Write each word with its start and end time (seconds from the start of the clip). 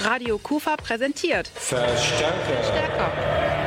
Radio 0.00 0.38
Kufa 0.38 0.76
präsentiert 0.76 1.48
Verstärker. 1.48 2.62
Stärker. 2.62 3.10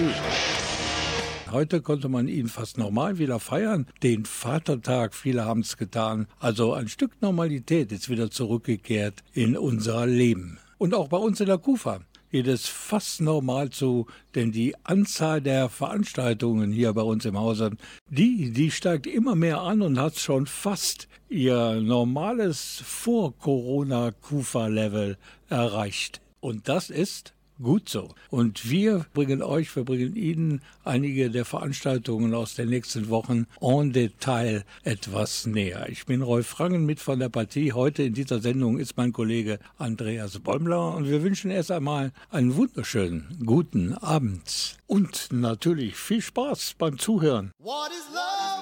Heute 1.52 1.82
konnte 1.82 2.08
man 2.08 2.30
ihn 2.30 2.48
fast 2.48 2.78
normal 2.78 3.18
wieder 3.18 3.42
feiern. 3.42 3.86
Den 4.02 4.24
Vatertag, 4.26 5.14
viele 5.14 5.44
haben 5.44 5.60
es 5.62 5.76
getan. 5.76 6.28
Also 6.40 6.72
ein 6.74 6.88
Stück 6.88 7.22
Normalität 7.22 7.92
ist 7.92 8.08
wieder 8.10 8.32
zurückgekehrt 8.32 9.26
in 9.34 9.58
unser 9.58 10.06
Leben. 10.06 10.58
Und 10.78 10.94
auch 10.94 11.10
bei 11.10 11.18
uns 11.18 11.42
in 11.42 11.48
der 11.48 11.58
Kufa 11.58 12.00
geht 12.32 12.48
es 12.48 12.68
fast 12.68 13.22
normal 13.22 13.70
zu, 13.70 14.08
denn 14.36 14.52
die 14.52 14.76
Anzahl 14.84 15.42
der 15.42 15.70
Veranstaltungen 15.70 16.72
hier 16.72 16.94
bei 16.94 17.02
uns 17.02 17.26
im 17.26 17.38
Hause, 17.38 17.72
die, 18.10 18.52
die 18.52 18.72
steigt 18.72 19.08
immer 19.08 19.36
mehr 19.36 19.62
an 19.62 19.82
und 19.82 20.00
hat 20.00 20.18
schon 20.18 20.46
fast 20.46 21.10
ihr 21.30 21.82
normales 21.82 22.82
Vor-Corona-Kufa-Level 22.86 25.18
erreicht. 25.50 26.22
Und 26.40 26.70
das 26.70 26.90
ist 26.90 27.34
Gut 27.62 27.90
so. 27.90 28.14
Und 28.30 28.70
wir 28.70 29.06
bringen 29.14 29.42
euch, 29.42 29.76
wir 29.76 29.84
bringen 29.84 30.16
Ihnen 30.16 30.62
einige 30.84 31.32
der 31.32 31.44
Veranstaltungen 31.44 32.36
aus 32.36 32.54
den 32.54 32.70
nächsten 32.70 33.10
Wochen 33.10 33.48
en 33.62 33.94
Detail 33.94 34.64
etwas 34.84 35.48
näher. 35.48 35.88
Ich 35.90 36.06
bin 36.06 36.22
Rolf 36.22 36.46
Frangen 36.46 36.86
mit 36.86 37.00
von 37.00 37.20
der 37.20 37.30
Partie. 37.30 37.74
Heute 37.74 38.04
in 38.04 38.14
dieser 38.14 38.42
Sendung 38.42 38.78
ist 38.78 38.96
mein 38.98 39.12
Kollege 39.12 39.58
Andreas 39.78 40.38
Bäumler 40.38 40.94
und 40.96 41.10
wir 41.10 41.24
wünschen 41.24 41.50
erst 41.50 41.72
einmal 41.72 42.12
einen 42.30 42.56
wunderschönen 42.56 43.42
guten 43.44 43.94
Abend 43.96 44.78
und 44.86 45.30
natürlich 45.32 45.96
viel 45.96 46.22
Spaß 46.22 46.76
beim 46.78 47.00
Zuhören. 47.00 47.52
What 47.60 47.90
is 47.90 48.14
love? 48.14 48.58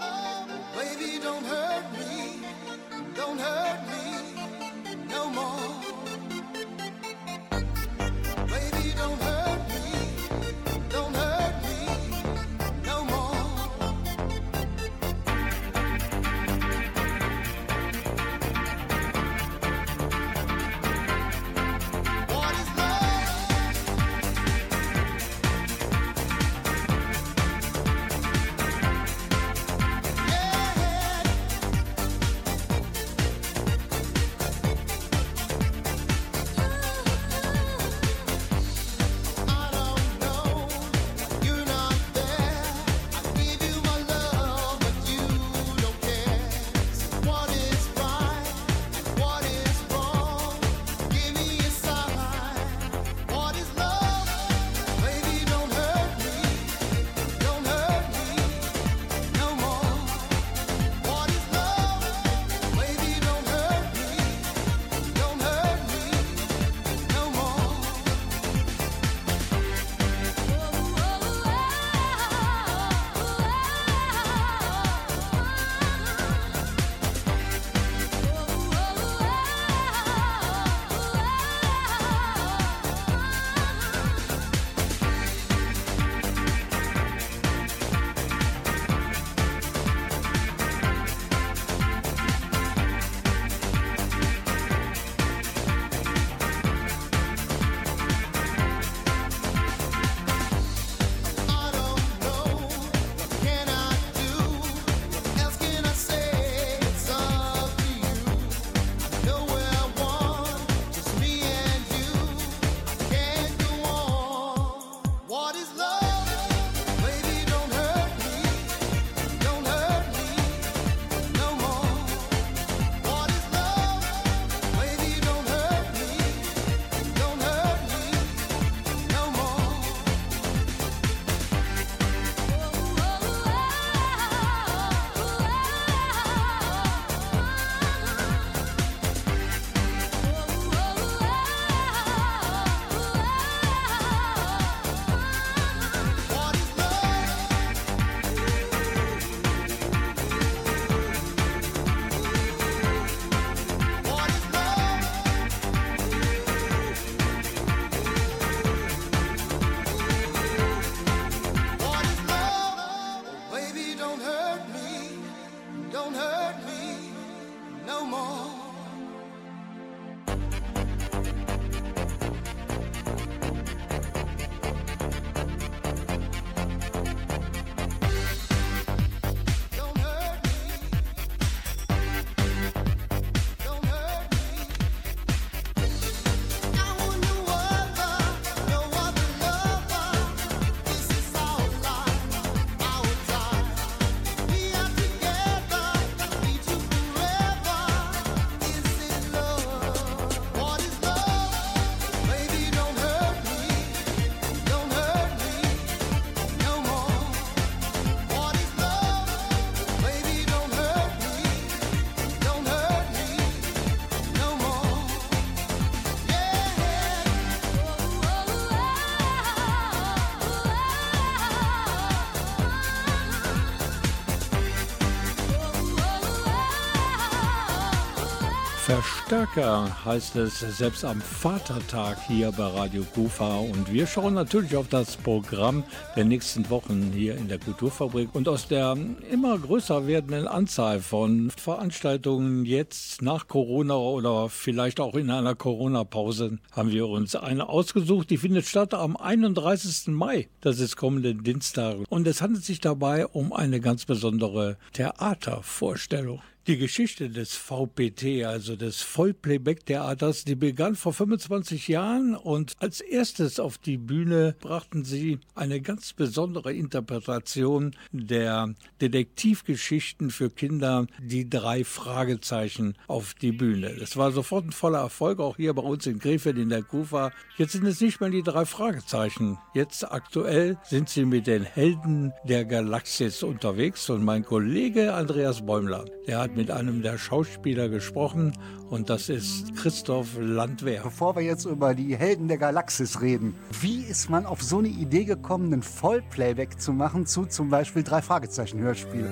Verstärker 229.35 230.05
heißt 230.05 230.37
es 230.37 230.61
selbst 230.61 231.03
am 231.03 231.19
Vatertag 231.19 232.17
hier 232.25 232.53
bei 232.53 232.67
Radio 232.67 233.03
Kufa 233.03 233.57
und 233.57 233.91
wir 233.91 234.07
schauen 234.07 234.33
natürlich 234.33 234.77
auf 234.77 234.87
das 234.87 235.17
Programm 235.17 235.83
der 236.15 236.23
nächsten 236.23 236.69
Wochen 236.69 237.11
hier 237.13 237.35
in 237.35 237.49
der 237.49 237.59
Kulturfabrik 237.59 238.29
und 238.33 238.47
aus 238.47 238.69
der 238.69 238.95
immer 239.29 239.59
größer 239.59 240.07
werdenden 240.07 240.47
Anzahl 240.47 241.01
von 241.01 241.51
Veranstaltungen 241.57 242.63
jetzt 242.63 243.21
nach 243.21 243.49
Corona 243.49 243.97
oder 243.97 244.47
vielleicht 244.47 245.01
auch 245.01 245.15
in 245.15 245.29
einer 245.29 245.55
Corona-Pause 245.55 246.59
haben 246.71 246.91
wir 246.91 247.09
uns 247.09 247.35
eine 247.35 247.67
ausgesucht, 247.67 248.29
die 248.29 248.37
findet 248.37 248.65
statt 248.65 248.93
am 248.93 249.17
31. 249.17 250.13
Mai, 250.13 250.47
das 250.61 250.79
ist 250.79 250.95
kommenden 250.95 251.43
Dienstag 251.43 251.97
und 252.07 252.25
es 252.25 252.41
handelt 252.41 252.63
sich 252.63 252.79
dabei 252.79 253.27
um 253.27 253.51
eine 253.51 253.81
ganz 253.81 254.05
besondere 254.05 254.77
Theatervorstellung. 254.93 256.39
Die 256.67 256.77
Geschichte 256.79 257.29
des 257.29 257.53
VPT, 257.53 258.43
also 258.43 258.75
des 258.75 259.03
Vollplayback-Theaters, 259.03 260.45
die 260.45 260.55
begann 260.55 260.95
vor 260.95 261.13
25 261.13 261.87
Jahren 261.89 262.35
und 262.35 262.73
als 262.79 263.01
erstes 263.01 263.59
auf 263.59 263.77
die 263.77 263.97
Bühne 263.97 264.55
brachten 264.61 265.03
sie 265.03 265.37
eine 265.53 265.79
ganz 265.79 266.13
besondere 266.13 266.73
Interpretation 266.73 267.95
der 268.11 268.73
Detektivgeschichten 268.99 270.31
für 270.31 270.49
Kinder, 270.49 271.05
die 271.21 271.47
drei 271.47 271.83
Fragezeichen 271.83 272.95
auf 273.05 273.35
die 273.35 273.51
Bühne. 273.51 273.97
Das 273.99 274.17
war 274.17 274.31
sofort 274.31 274.65
ein 274.65 274.71
voller 274.71 275.01
Erfolg, 275.01 275.39
auch 275.41 275.57
hier 275.57 275.75
bei 275.75 275.83
uns 275.83 276.07
in 276.07 276.17
Krefeld 276.17 276.57
in 276.57 276.69
der 276.69 276.81
Kufa. 276.81 277.31
Jetzt 277.57 277.73
sind 277.73 277.85
es 277.85 278.01
nicht 278.01 278.21
mehr 278.21 278.31
die 278.31 278.41
drei 278.41 278.65
Fragezeichen. 278.65 279.59
Jetzt 279.75 280.11
aktuell 280.11 280.79
sind 280.83 281.09
sie 281.09 281.25
mit 281.25 281.45
den 281.45 281.61
Helden 281.61 282.33
der 282.43 282.65
Galaxis 282.65 283.43
unterwegs 283.43 284.09
und 284.09 284.23
mein 284.25 284.43
Kollege 284.43 285.13
Andreas 285.13 285.63
Bäumler, 285.63 286.05
der 286.25 286.39
hat 286.39 286.54
mit 286.55 286.71
einem 286.71 287.01
der 287.01 287.17
Schauspieler 287.17 287.89
gesprochen 287.89 288.53
und 288.89 289.09
das 289.09 289.29
ist 289.29 289.75
Christoph 289.75 290.37
Landwehr. 290.39 291.01
Bevor 291.03 291.35
wir 291.35 291.43
jetzt 291.43 291.65
über 291.65 291.93
die 291.93 292.15
Helden 292.15 292.47
der 292.47 292.57
Galaxis 292.57 293.21
reden, 293.21 293.55
wie 293.81 294.01
ist 294.03 294.29
man 294.29 294.45
auf 294.45 294.61
so 294.61 294.79
eine 294.79 294.87
Idee 294.87 295.25
gekommen, 295.25 295.73
einen 295.73 295.83
Vollplayback 295.83 296.79
zu 296.79 296.93
machen 296.93 297.25
zu 297.25 297.45
zum 297.45 297.69
Beispiel 297.69 298.03
drei 298.03 298.21
Fragezeichen 298.21 298.79
Hörspiele? 298.79 299.31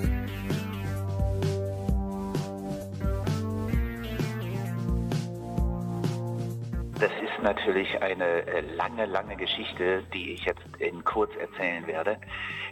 Das 7.00 7.10
ist 7.22 7.42
natürlich 7.42 8.00
eine 8.00 8.46
äh, 8.46 8.60
lange, 8.76 9.06
lange 9.06 9.36
Geschichte, 9.36 10.04
die 10.12 10.32
ich 10.34 10.44
jetzt 10.44 10.62
in 10.78 11.02
kurz 11.02 11.34
erzählen 11.36 11.84
werde. 11.88 12.18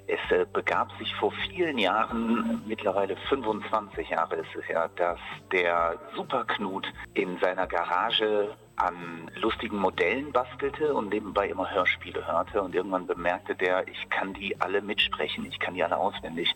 Es 0.07 0.21
äh, 0.31 0.47
begab 0.53 0.91
sich 0.99 1.13
vor 1.17 1.33
vielen 1.49 1.77
Jahren, 1.77 2.63
mittlerweile 2.67 3.17
25 3.29 4.11
Jahre 4.11 4.37
ist 4.37 4.55
es 4.57 4.69
ja, 4.69 4.89
dass 4.97 5.19
der 5.51 5.99
Superknut 6.15 6.87
in 7.15 7.37
seiner 7.41 7.67
Garage 7.67 8.55
an 8.77 9.31
lustigen 9.37 9.77
Modellen 9.77 10.33
bastelte 10.33 10.95
und 10.95 11.11
nebenbei 11.11 11.49
immer 11.49 11.71
Hörspiele 11.71 12.27
hörte 12.27 12.63
und 12.63 12.75
irgendwann 12.75 13.07
bemerkte 13.07 13.55
der, 13.55 13.87
ich 13.87 14.09
kann 14.11 14.33
die 14.35 14.61
alle 14.61 14.81
mitsprechen, 14.81 15.47
ich 15.47 15.59
kann 15.59 15.75
die 15.75 15.85
alle 15.85 15.97
auswendig. 15.97 16.55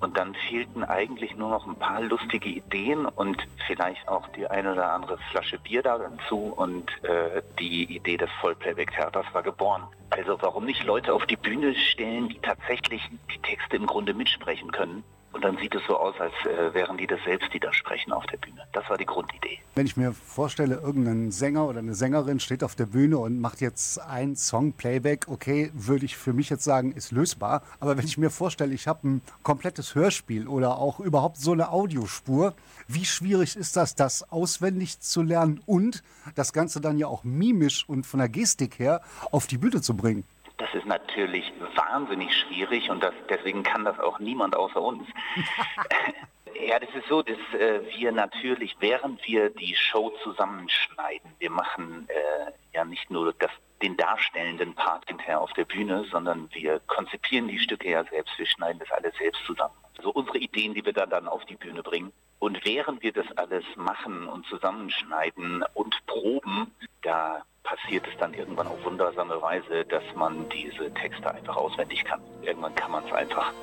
Und 0.00 0.16
dann 0.16 0.34
fehlten 0.34 0.82
eigentlich 0.82 1.36
nur 1.36 1.50
noch 1.50 1.66
ein 1.66 1.76
paar 1.76 2.00
lustige 2.00 2.48
Ideen 2.48 3.06
und 3.06 3.46
vielleicht 3.66 4.08
auch 4.08 4.26
die 4.28 4.48
eine 4.48 4.72
oder 4.72 4.92
andere 4.92 5.18
Flasche 5.30 5.58
Bier 5.58 5.82
da 5.82 5.98
dazu 5.98 6.52
und 6.56 6.90
äh, 7.04 7.42
die 7.58 7.96
Idee 7.96 8.16
des 8.16 8.30
Vollplayback-Theaters 8.40 9.26
war 9.32 9.42
geboren. 9.42 9.84
Also 10.10 10.36
warum 10.40 10.64
nicht 10.64 10.84
Leute 10.84 11.14
auf 11.14 11.24
die 11.26 11.36
Bühne 11.36 11.74
stellen, 11.74 12.28
die 12.28 12.38
tatsächlich 12.40 13.08
die 13.32 13.38
Texte 13.38 13.76
im 13.76 13.86
Grunde 13.86 14.12
mitsprechen 14.12 14.72
können? 14.72 15.04
Und 15.32 15.42
dann 15.44 15.56
sieht 15.56 15.74
es 15.74 15.82
so 15.86 15.96
aus, 15.96 16.14
als 16.20 16.32
äh, 16.44 16.74
wären 16.74 16.98
die 16.98 17.06
das 17.06 17.18
selbst, 17.24 17.52
die 17.54 17.58
da 17.58 17.72
sprechen 17.72 18.12
auf 18.12 18.26
der 18.26 18.36
Bühne. 18.36 18.66
Das 18.72 18.88
war 18.90 18.98
die 18.98 19.06
Grundidee. 19.06 19.58
Wenn 19.74 19.86
ich 19.86 19.96
mir 19.96 20.12
vorstelle, 20.12 20.76
irgendein 20.76 21.30
Sänger 21.30 21.66
oder 21.66 21.78
eine 21.78 21.94
Sängerin 21.94 22.38
steht 22.38 22.62
auf 22.62 22.74
der 22.74 22.86
Bühne 22.86 23.18
und 23.18 23.40
macht 23.40 23.60
jetzt 23.60 23.98
einen 23.98 24.36
Song 24.36 24.72
Playback, 24.72 25.28
okay, 25.28 25.70
würde 25.72 26.04
ich 26.04 26.16
für 26.16 26.34
mich 26.34 26.50
jetzt 26.50 26.64
sagen, 26.64 26.92
ist 26.92 27.12
lösbar. 27.12 27.62
Aber 27.80 27.96
wenn 27.96 28.04
ich 28.04 28.18
mir 28.18 28.30
vorstelle, 28.30 28.74
ich 28.74 28.86
habe 28.86 29.08
ein 29.08 29.22
komplettes 29.42 29.94
Hörspiel 29.94 30.46
oder 30.48 30.78
auch 30.78 31.00
überhaupt 31.00 31.38
so 31.38 31.52
eine 31.52 31.70
Audiospur, 31.70 32.54
wie 32.86 33.06
schwierig 33.06 33.56
ist 33.56 33.76
das, 33.76 33.94
das 33.94 34.30
auswendig 34.30 35.00
zu 35.00 35.22
lernen 35.22 35.62
und 35.64 36.02
das 36.34 36.52
Ganze 36.52 36.80
dann 36.80 36.98
ja 36.98 37.06
auch 37.06 37.24
mimisch 37.24 37.88
und 37.88 38.06
von 38.06 38.18
der 38.18 38.28
Gestik 38.28 38.78
her 38.78 39.00
auf 39.30 39.46
die 39.46 39.58
Bühne 39.58 39.80
zu 39.80 39.96
bringen? 39.96 40.24
Das 40.62 40.72
ist 40.74 40.86
natürlich 40.86 41.52
wahnsinnig 41.74 42.32
schwierig 42.36 42.88
und 42.88 43.02
das, 43.02 43.12
deswegen 43.28 43.64
kann 43.64 43.84
das 43.84 43.98
auch 43.98 44.20
niemand 44.20 44.54
außer 44.54 44.80
uns. 44.80 45.08
ja, 46.68 46.78
das 46.78 46.88
ist 46.94 47.08
so, 47.08 47.20
dass 47.20 47.36
äh, 47.58 47.80
wir 47.96 48.12
natürlich, 48.12 48.76
während 48.78 49.26
wir 49.26 49.50
die 49.50 49.74
Show 49.74 50.12
zusammenschneiden, 50.22 51.32
wir 51.40 51.50
machen 51.50 52.06
äh, 52.08 52.52
ja 52.72 52.84
nicht 52.84 53.10
nur 53.10 53.32
das, 53.40 53.50
den 53.82 53.96
darstellenden 53.96 54.72
Part 54.76 55.08
hinterher 55.08 55.40
auf 55.40 55.52
der 55.54 55.64
Bühne, 55.64 56.04
sondern 56.12 56.48
wir 56.52 56.78
konzipieren 56.86 57.48
die 57.48 57.58
Stücke 57.58 57.90
ja 57.90 58.04
selbst, 58.04 58.38
wir 58.38 58.46
schneiden 58.46 58.78
das 58.78 58.92
alles 58.92 59.16
selbst 59.16 59.44
zusammen. 59.44 59.74
Also 59.98 60.10
unsere 60.10 60.38
Ideen, 60.38 60.74
die 60.74 60.84
wir 60.84 60.92
da 60.92 61.06
dann 61.06 61.28
auf 61.28 61.44
die 61.44 61.56
Bühne 61.56 61.82
bringen. 61.82 62.12
Und 62.38 62.64
während 62.64 63.02
wir 63.02 63.12
das 63.12 63.26
alles 63.36 63.64
machen 63.76 64.26
und 64.26 64.46
zusammenschneiden 64.46 65.64
und 65.74 65.94
proben, 66.06 66.72
da 67.02 67.42
passiert 67.62 68.04
es 68.08 68.18
dann 68.18 68.34
irgendwann 68.34 68.66
auf 68.66 68.84
wundersame 68.84 69.40
Weise, 69.40 69.84
dass 69.84 70.02
man 70.16 70.48
diese 70.48 70.92
Texte 70.94 71.32
einfach 71.32 71.56
auswendig 71.56 72.04
kann. 72.04 72.20
Irgendwann 72.42 72.74
kann 72.74 72.90
man 72.90 73.04
es 73.04 73.12
einfach. 73.12 73.52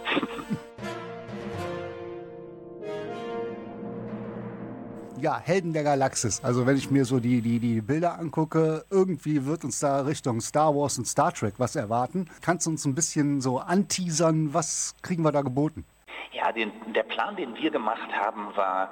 Ja, 5.22 5.38
Helden 5.38 5.74
der 5.74 5.84
Galaxis. 5.84 6.42
Also 6.46 6.66
wenn 6.66 6.78
ich 6.78 6.92
mir 6.92 7.04
so 7.04 7.20
die, 7.20 7.42
die, 7.42 7.60
die 7.60 7.82
Bilder 7.82 8.18
angucke, 8.18 8.86
irgendwie 8.90 9.46
wird 9.46 9.66
uns 9.66 9.80
da 9.80 10.00
Richtung 10.00 10.40
Star 10.40 10.74
Wars 10.74 10.98
und 10.98 11.06
Star 11.06 11.34
Trek 11.34 11.56
was 11.58 11.76
erwarten. 11.76 12.30
Kannst 12.42 12.66
du 12.66 12.70
uns 12.70 12.86
ein 12.86 12.96
bisschen 12.96 13.42
so 13.42 13.60
anteasern, 13.60 14.54
was 14.54 14.96
kriegen 15.02 15.24
wir 15.24 15.34
da 15.34 15.42
geboten? 15.42 15.84
Ja, 16.32 16.52
den, 16.52 16.72
der 16.94 17.04
Plan, 17.04 17.36
den 17.36 17.56
wir 17.56 17.72
gemacht 17.72 18.10
haben, 18.14 18.56
war, 18.56 18.92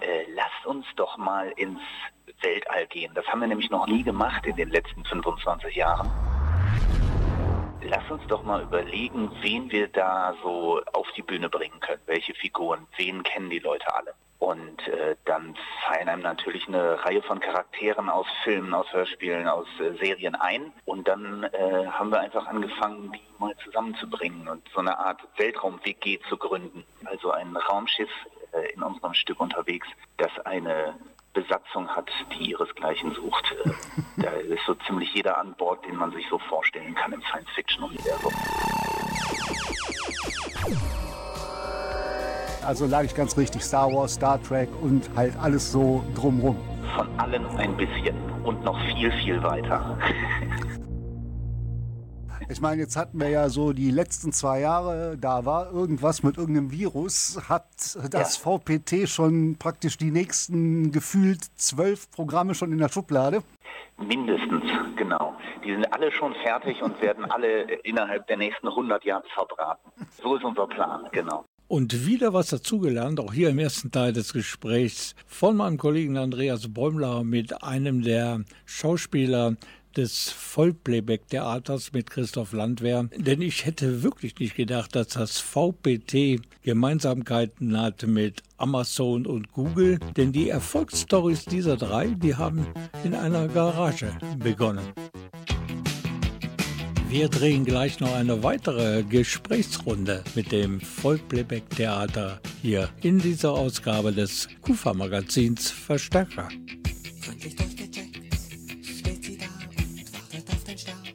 äh, 0.00 0.24
lasst 0.34 0.66
uns 0.66 0.86
doch 0.96 1.16
mal 1.16 1.50
ins 1.56 1.80
Weltall 2.40 2.86
gehen. 2.86 3.12
Das 3.14 3.26
haben 3.26 3.40
wir 3.40 3.48
nämlich 3.48 3.70
noch 3.70 3.86
nie 3.86 4.02
gemacht 4.02 4.44
in 4.46 4.56
den 4.56 4.70
letzten 4.70 5.04
25 5.04 5.74
Jahren. 5.74 6.10
Lass 7.82 8.10
uns 8.10 8.22
doch 8.28 8.42
mal 8.42 8.62
überlegen, 8.62 9.30
wen 9.42 9.70
wir 9.70 9.88
da 9.88 10.34
so 10.42 10.80
auf 10.92 11.06
die 11.16 11.22
Bühne 11.22 11.48
bringen 11.48 11.80
können. 11.80 12.02
Welche 12.06 12.34
Figuren, 12.34 12.86
wen 12.96 13.22
kennen 13.22 13.50
die 13.50 13.58
Leute 13.58 13.92
alle? 13.94 14.14
Und 14.42 14.88
äh, 14.88 15.14
dann 15.24 15.54
fallen 15.86 16.08
einem 16.08 16.22
natürlich 16.22 16.66
eine 16.66 16.98
Reihe 17.04 17.22
von 17.22 17.38
Charakteren 17.38 18.08
aus 18.08 18.26
Filmen, 18.42 18.74
aus 18.74 18.92
Hörspielen, 18.92 19.46
aus 19.46 19.68
äh, 19.78 19.96
Serien 20.04 20.34
ein. 20.34 20.72
Und 20.84 21.06
dann 21.06 21.44
äh, 21.44 21.86
haben 21.86 22.10
wir 22.10 22.18
einfach 22.18 22.48
angefangen, 22.48 23.12
die 23.12 23.20
mal 23.38 23.54
zusammenzubringen 23.62 24.48
und 24.48 24.68
so 24.74 24.80
eine 24.80 24.98
Art 24.98 25.20
Weltraum-WG 25.36 26.18
zu 26.28 26.36
gründen. 26.36 26.82
Also 27.04 27.30
ein 27.30 27.56
Raumschiff 27.56 28.10
äh, 28.50 28.72
in 28.72 28.82
unserem 28.82 29.14
Stück 29.14 29.38
unterwegs, 29.38 29.86
das 30.16 30.32
eine 30.44 30.96
Besatzung 31.34 31.88
hat, 31.90 32.10
die 32.32 32.50
ihresgleichen 32.50 33.14
sucht. 33.14 33.54
Äh, 33.64 33.70
da 34.16 34.30
ist 34.30 34.66
so 34.66 34.74
ziemlich 34.74 35.14
jeder 35.14 35.38
an 35.38 35.54
Bord, 35.54 35.86
den 35.86 35.94
man 35.94 36.10
sich 36.10 36.26
so 36.28 36.40
vorstellen 36.40 36.96
kann 36.96 37.12
im 37.12 37.22
Science-Fiction-Universum. 37.22 38.32
Also 42.64 42.86
lag 42.86 43.04
ich 43.04 43.14
ganz 43.14 43.36
richtig, 43.36 43.62
Star 43.62 43.92
Wars, 43.92 44.14
Star 44.14 44.40
Trek 44.42 44.68
und 44.82 45.10
halt 45.16 45.34
alles 45.40 45.72
so 45.72 46.04
drumrum. 46.14 46.56
Von 46.96 47.08
allem 47.18 47.46
ein 47.56 47.76
bisschen 47.76 48.14
und 48.44 48.62
noch 48.64 48.78
viel, 48.86 49.10
viel 49.12 49.42
weiter. 49.42 49.98
Ich 52.48 52.60
meine, 52.60 52.82
jetzt 52.82 52.96
hatten 52.96 53.18
wir 53.18 53.30
ja 53.30 53.48
so 53.48 53.72
die 53.72 53.90
letzten 53.90 54.30
zwei 54.30 54.60
Jahre, 54.60 55.16
da 55.16 55.46
war 55.46 55.72
irgendwas 55.72 56.22
mit 56.22 56.36
irgendeinem 56.36 56.70
Virus. 56.70 57.40
Hat 57.48 57.64
das 58.10 58.36
VPT 58.36 59.08
schon 59.08 59.56
praktisch 59.58 59.96
die 59.96 60.10
nächsten 60.10 60.92
gefühlt 60.92 61.42
zwölf 61.56 62.10
Programme 62.10 62.54
schon 62.54 62.70
in 62.70 62.76
der 62.76 62.90
Schublade? 62.90 63.42
Mindestens, 63.96 64.64
genau. 64.96 65.34
Die 65.64 65.72
sind 65.72 65.90
alle 65.94 66.12
schon 66.12 66.34
fertig 66.44 66.82
und 66.82 67.00
werden 67.00 67.24
alle 67.30 67.62
innerhalb 67.84 68.26
der 68.26 68.36
nächsten 68.36 68.68
100 68.68 69.02
Jahre 69.04 69.24
verbraten. 69.34 69.90
So 70.22 70.36
ist 70.36 70.44
unser 70.44 70.66
Plan, 70.66 71.08
genau. 71.10 71.46
Und 71.72 72.04
wieder 72.04 72.34
was 72.34 72.48
dazugelernt, 72.48 73.18
auch 73.18 73.32
hier 73.32 73.48
im 73.48 73.58
ersten 73.58 73.90
Teil 73.90 74.12
des 74.12 74.34
Gesprächs 74.34 75.14
von 75.26 75.56
meinem 75.56 75.78
Kollegen 75.78 76.18
Andreas 76.18 76.68
Bäumler 76.68 77.24
mit 77.24 77.62
einem 77.62 78.02
der 78.02 78.42
Schauspieler 78.66 79.56
des 79.96 80.28
Vollplayback-Theaters 80.28 81.94
mit 81.94 82.10
Christoph 82.10 82.52
Landwehr. 82.52 83.08
Denn 83.16 83.40
ich 83.40 83.64
hätte 83.64 84.02
wirklich 84.02 84.38
nicht 84.38 84.54
gedacht, 84.54 84.94
dass 84.94 85.08
das 85.08 85.38
VPT 85.38 86.42
Gemeinsamkeiten 86.60 87.80
hat 87.80 88.06
mit 88.06 88.42
Amazon 88.58 89.24
und 89.24 89.50
Google. 89.52 89.98
Denn 90.18 90.30
die 90.30 90.50
Erfolgsstories 90.50 91.46
dieser 91.46 91.78
drei, 91.78 92.08
die 92.08 92.34
haben 92.34 92.66
in 93.02 93.14
einer 93.14 93.48
Garage 93.48 94.12
begonnen. 94.38 94.92
Wir 97.12 97.28
drehen 97.28 97.66
gleich 97.66 98.00
noch 98.00 98.14
eine 98.14 98.42
weitere 98.42 99.02
Gesprächsrunde 99.02 100.24
mit 100.34 100.50
dem 100.50 100.80
Vollplayback-Theater 100.80 102.40
hier 102.62 102.88
in 103.02 103.18
dieser 103.18 103.52
Ausgabe 103.52 104.14
des 104.14 104.48
Kufa-Magazins 104.62 105.70
Verstärker. 105.70 106.48
Gründlich 107.22 107.54
durchgecheckt, 107.54 108.16
steht 108.82 109.24
sie 109.26 109.36
da 109.36 109.44
und 109.44 110.10
wartet 110.14 110.50
auf 110.54 110.64
den 110.64 110.78
Start. 110.78 111.14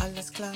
Alles 0.00 0.32
klar, 0.32 0.54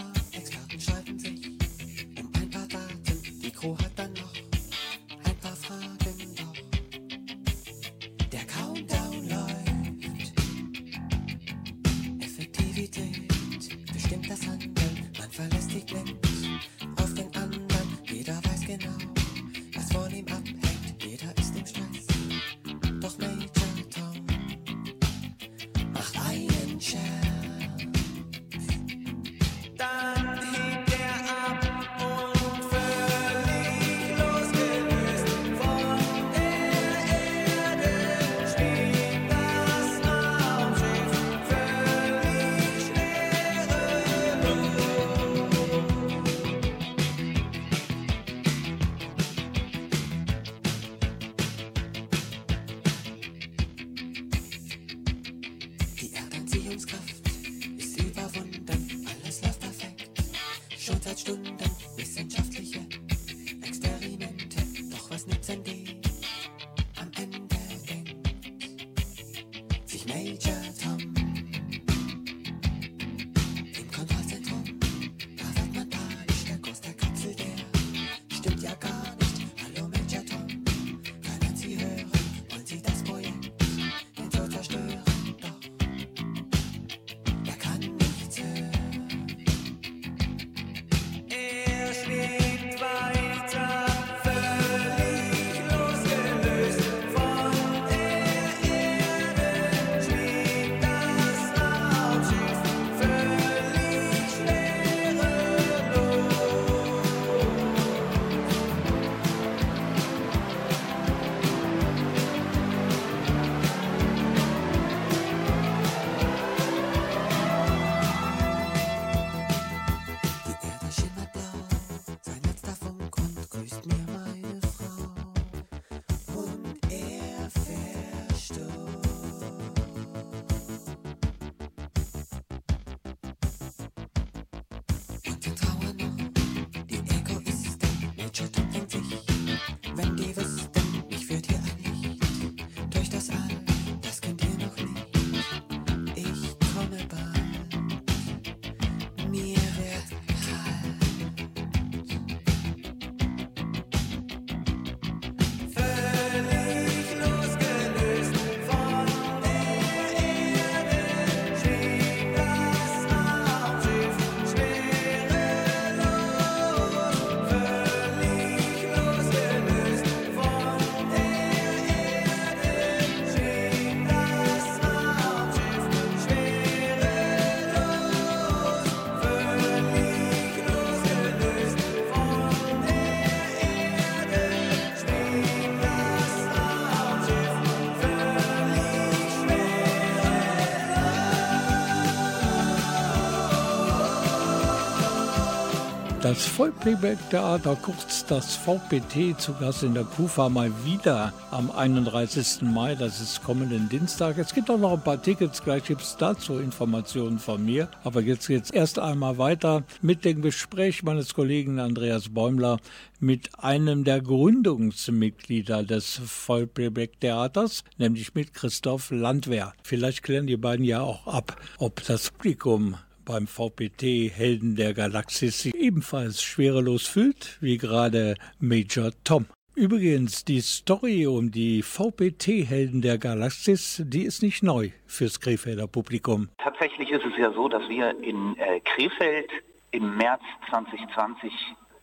Das 196.27 196.45
Vollplayback-Theater, 196.45 197.79
kurz 197.81 198.27
das 198.27 198.57
VPT, 198.57 199.41
zu 199.41 199.55
Gast 199.61 199.85
in 199.85 199.95
der 199.95 200.03
Kufa 200.03 200.49
mal 200.49 200.73
wieder 200.85 201.33
am 201.53 201.71
31. 201.71 202.63
Mai, 202.63 202.97
das 202.97 203.21
ist 203.21 203.45
kommenden 203.45 203.89
Dienstag. 203.89 204.37
Es 204.37 204.53
gibt 204.53 204.69
auch 204.69 204.77
noch 204.77 204.95
ein 204.95 205.05
paar 205.05 205.23
Tickets, 205.23 205.63
gleich 205.63 205.85
gibt 205.85 206.03
es 206.03 206.17
dazu 206.17 206.59
Informationen 206.59 207.39
von 207.39 207.65
mir. 207.65 207.89
Aber 208.03 208.23
jetzt 208.23 208.49
geht 208.49 208.65
es 208.65 208.71
erst 208.71 208.99
einmal 208.99 209.39
weiter 209.39 209.85
mit 210.03 210.25
dem 210.25 210.43
Gespräch 210.43 211.05
meines 211.05 211.33
Kollegen 211.33 211.79
Andreas 211.79 212.31
Bäumler 212.31 212.81
mit 213.21 213.61
einem 213.61 214.03
der 214.03 214.21
Gründungsmitglieder 214.21 215.85
des 215.85 216.21
Vollplayback-Theaters, 216.25 217.85
nämlich 217.99 218.35
mit 218.35 218.53
Christoph 218.53 219.13
Landwehr. 219.13 219.75
Vielleicht 219.85 220.25
klären 220.25 220.49
die 220.49 220.57
beiden 220.57 220.85
ja 220.85 221.03
auch 221.03 221.29
ab, 221.29 221.57
ob 221.79 222.05
das 222.05 222.33
Publikum 222.33 222.97
beim 223.27 223.47
VPT 223.47 224.31
Helden 224.35 224.77
der 224.77 224.95
Galaxis 224.95 225.61
sich 225.61 225.75
ebenfalls 225.75 226.43
schwerelos 226.43 227.07
fühlt, 227.07 227.59
wie 227.61 227.77
gerade 227.77 228.37
Major 228.59 229.11
Tom. 229.25 229.47
Übrigens, 229.75 230.47
die 230.47 230.63
Story 230.63 231.27
um 231.27 231.51
die 231.51 231.83
VPT 231.83 232.67
Helden 232.67 233.03
der 233.03 233.19
Galaxis, 233.19 234.03
die 234.07 234.23
ist 234.23 234.43
nicht 234.43 234.63
neu 234.63 234.89
fürs 235.07 235.39
Krefelder 235.39 235.87
Publikum. 235.87 236.49
Tatsächlich 236.57 237.11
ist 237.11 237.27
es 237.27 237.37
ja 237.37 237.53
so, 237.53 237.69
dass 237.69 237.87
wir 237.87 238.19
in 238.23 238.57
äh, 238.57 238.81
Krefeld 238.81 239.51
im 239.91 240.17
März 240.17 240.41
2020 240.71 241.53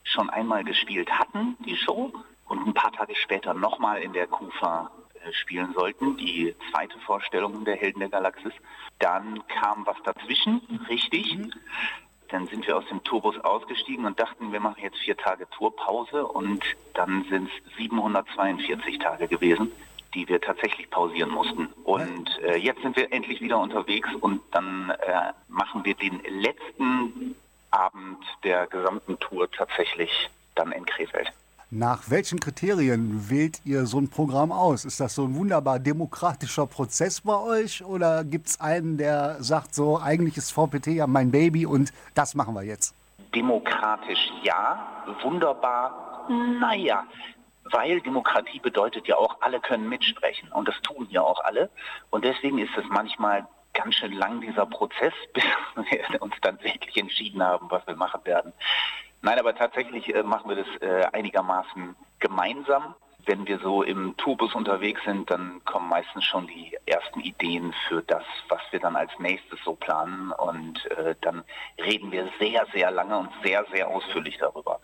schon 0.04 0.30
einmal 0.30 0.64
gespielt 0.64 1.10
hatten, 1.10 1.58
die 1.66 1.76
Show, 1.76 2.14
und 2.48 2.68
ein 2.68 2.74
paar 2.76 2.92
Tage 2.92 3.16
später 3.16 3.56
nochmal 3.56 4.04
in 4.04 4.14
der 4.14 4.28
Kufa 4.28 4.92
spielen 5.32 5.74
sollten, 5.74 6.18
die 6.18 6.56
zweite 6.72 7.00
Vorstellung 7.00 7.64
der 7.66 7.76
Helden 7.76 8.00
der 8.00 8.10
Galaxis. 8.10 8.54
Dann 9.00 9.46
kam 9.48 9.86
was 9.86 9.98
dazwischen, 10.04 10.62
richtig. 10.90 11.38
Dann 12.30 12.48
sind 12.48 12.66
wir 12.66 12.78
aus 12.78 12.88
dem 12.88 13.04
Tourbus 13.04 13.38
ausgestiegen 13.40 14.06
und 14.06 14.20
dachten, 14.20 14.52
wir 14.52 14.60
machen 14.60 14.82
jetzt 14.82 14.98
vier 14.98 15.16
Tage 15.16 15.48
Tourpause 15.52 16.26
und 16.26 16.64
dann 16.94 17.26
sind 17.30 17.50
es 17.50 17.76
742 17.78 18.98
Tage 19.00 19.28
gewesen, 19.28 19.72
die 20.14 20.28
wir 20.28 20.42
tatsächlich 20.42 20.90
pausieren 20.90 21.30
mussten. 21.30 21.68
Und 21.84 22.40
äh, 22.40 22.56
jetzt 22.56 22.82
sind 22.82 22.96
wir 22.96 23.12
endlich 23.12 23.42
wieder 23.42 23.60
unterwegs 23.60 24.10
und 24.22 24.42
dann 24.52 24.90
äh, 24.90 25.34
machen 25.48 25.86
wir 25.86 25.96
den 25.96 26.22
letzten 26.28 27.36
Abend 27.72 28.24
der 28.44 28.68
gesamten 28.68 29.20
Tour 29.20 29.50
tatsächlich 29.52 30.30
dann 30.56 30.72
in 30.72 30.86
Krefeld. 30.86 31.32
Nach 31.76 32.12
welchen 32.12 32.40
Kriterien 32.40 33.32
wählt 33.32 33.60
ihr 33.66 33.88
so 33.88 33.98
ein 33.98 34.08
Programm 34.08 34.52
aus? 34.52 34.86
Ist 34.86 35.00
das 35.00 35.16
so 35.16 35.24
ein 35.24 35.34
wunderbar 35.34 35.80
demokratischer 35.80 36.68
Prozess 36.68 37.22
bei 37.22 37.36
euch 37.36 37.84
oder 37.84 38.24
gibt 38.24 38.46
es 38.46 38.62
einen, 38.62 39.00
der 39.00 39.42
sagt 39.42 39.74
so, 39.74 40.00
eigentlich 40.00 40.38
ist 40.38 40.52
VPT 40.52 40.90
ja 40.90 41.08
mein 41.08 41.32
Baby 41.32 41.66
und 41.66 41.92
das 42.14 42.36
machen 42.36 42.54
wir 42.54 42.62
jetzt? 42.62 42.96
Demokratisch 43.34 44.20
ja, 44.44 44.88
wunderbar, 45.24 46.28
naja. 46.60 47.08
Weil 47.64 48.02
Demokratie 48.02 48.60
bedeutet 48.60 49.08
ja 49.08 49.18
auch, 49.18 49.38
alle 49.42 49.60
können 49.60 49.90
mitsprechen 49.90 50.52
und 50.52 50.68
das 50.68 50.80
tun 50.84 51.08
ja 51.10 51.24
auch 51.24 51.44
alle. 51.44 51.72
Und 52.12 52.24
deswegen 52.24 52.60
ist 52.60 52.78
es 52.78 52.86
manchmal 52.90 53.48
ganz 53.74 53.96
schön 53.96 54.14
lang, 54.14 54.42
dieser 54.42 54.68
Prozess, 54.68 55.14
bis 55.34 55.44
wir 55.90 56.22
uns 56.22 56.36
dann 56.44 56.62
wirklich 56.62 56.96
entschieden 56.98 57.42
haben, 57.42 57.66
was 57.72 57.88
wir 57.88 57.96
machen 57.96 58.22
werden. 58.26 58.54
Nein, 59.24 59.40
aber 59.40 59.56
tatsächlich 59.56 60.14
äh, 60.14 60.22
machen 60.22 60.50
wir 60.50 60.58
das 60.58 60.68
äh, 60.82 61.06
einigermaßen 61.14 61.96
gemeinsam. 62.20 62.94
Wenn 63.26 63.48
wir 63.48 63.58
so 63.60 63.82
im 63.82 64.18
Tourbus 64.18 64.54
unterwegs 64.54 65.02
sind, 65.06 65.32
dann 65.32 65.64
kommen 65.64 65.88
meistens 65.88 66.26
schon 66.26 66.46
die 66.46 66.78
ersten 66.86 67.22
Ideen 67.22 67.74
für 67.88 68.02
das, 68.02 68.26
was 68.50 68.60
wir 68.72 68.82
dann 68.82 68.98
als 68.98 69.18
nächstes 69.20 69.64
so 69.64 69.76
planen. 69.76 70.34
Und 70.34 70.92
äh, 70.92 71.16
dann 71.22 71.46
reden 71.82 72.12
wir 72.12 72.28
sehr, 72.38 72.68
sehr 72.74 72.92
lange 72.92 73.18
und 73.18 73.30
sehr, 73.42 73.66
sehr 73.72 73.88
ausführlich 73.88 74.40
darüber. 74.40 74.82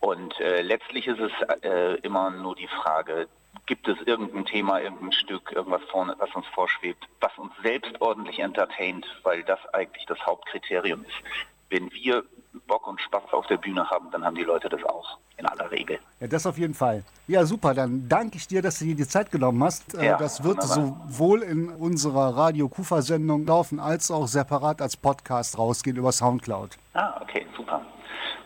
Und 0.00 0.40
äh, 0.40 0.62
letztlich 0.62 1.06
ist 1.06 1.20
es 1.20 1.32
äh, 1.60 1.96
immer 1.96 2.30
nur 2.30 2.56
die 2.56 2.68
Frage, 2.68 3.28
gibt 3.66 3.86
es 3.86 3.98
irgendein 4.06 4.46
Thema, 4.46 4.80
irgendein 4.80 5.12
Stück, 5.12 5.52
irgendwas 5.52 5.82
vorne, 5.90 6.14
was 6.18 6.34
uns 6.34 6.46
vorschwebt, 6.54 7.06
was 7.20 7.36
uns 7.36 7.52
selbst 7.62 8.00
ordentlich 8.00 8.38
entertaint, 8.38 9.06
weil 9.24 9.42
das 9.42 9.58
eigentlich 9.74 10.06
das 10.06 10.24
Hauptkriterium 10.24 11.04
ist. 11.04 11.46
Wenn 11.68 11.92
wir 11.92 12.24
Bock 12.66 12.86
und 12.86 13.00
Spaß 13.00 13.32
auf 13.32 13.46
der 13.46 13.56
Bühne 13.58 13.88
haben, 13.90 14.10
dann 14.10 14.24
haben 14.24 14.34
die 14.34 14.42
Leute 14.44 14.68
das 14.68 14.82
auch 14.84 15.18
in 15.36 15.46
aller 15.46 15.70
Regel. 15.70 15.98
Ja, 16.20 16.26
das 16.26 16.46
auf 16.46 16.58
jeden 16.58 16.74
Fall. 16.74 17.04
Ja, 17.28 17.44
super. 17.44 17.72
Dann 17.74 18.08
danke 18.08 18.36
ich 18.38 18.48
dir, 18.48 18.60
dass 18.62 18.78
du 18.80 18.86
dir 18.86 18.96
die 18.96 19.06
Zeit 19.06 19.30
genommen 19.30 19.62
hast. 19.62 19.94
Äh, 19.94 20.06
Ja, 20.06 20.16
das 20.16 20.42
wird 20.42 20.58
wunderbar. 20.58 21.06
sowohl 21.08 21.42
in 21.42 21.68
unserer 21.70 22.36
Radio 22.36 22.68
Kufa 22.68 23.02
Sendung 23.02 23.46
laufen, 23.46 23.78
als 23.80 24.10
auch 24.10 24.26
separat 24.26 24.82
als 24.82 24.96
Podcast 24.96 25.56
rausgehen 25.58 25.96
über 25.96 26.10
Soundcloud. 26.12 26.76
Ah, 26.94 27.20
okay, 27.22 27.46
super. 27.56 27.82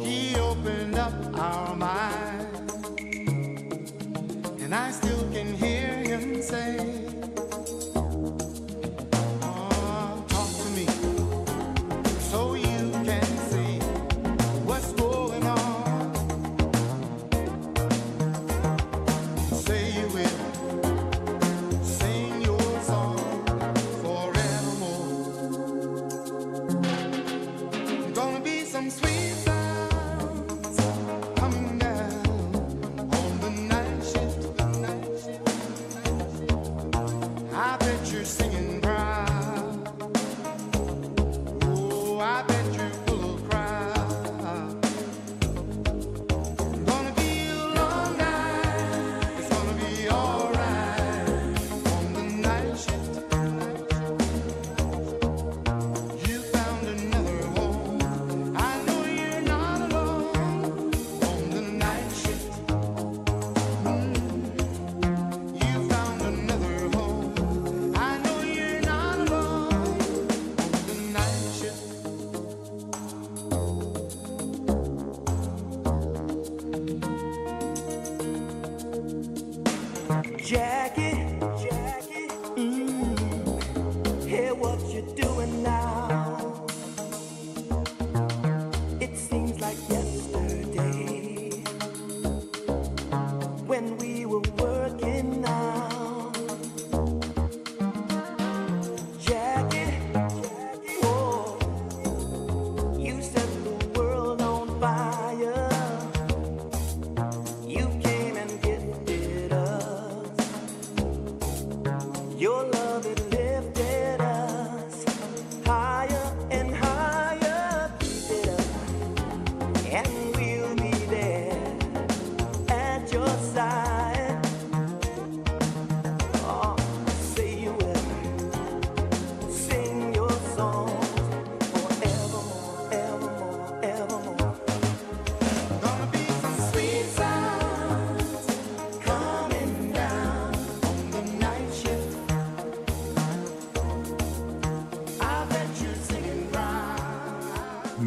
he 0.00 0.36
opened 0.36 0.96
up 0.96 1.12
our 1.38 1.74
Nice. 4.74 5.03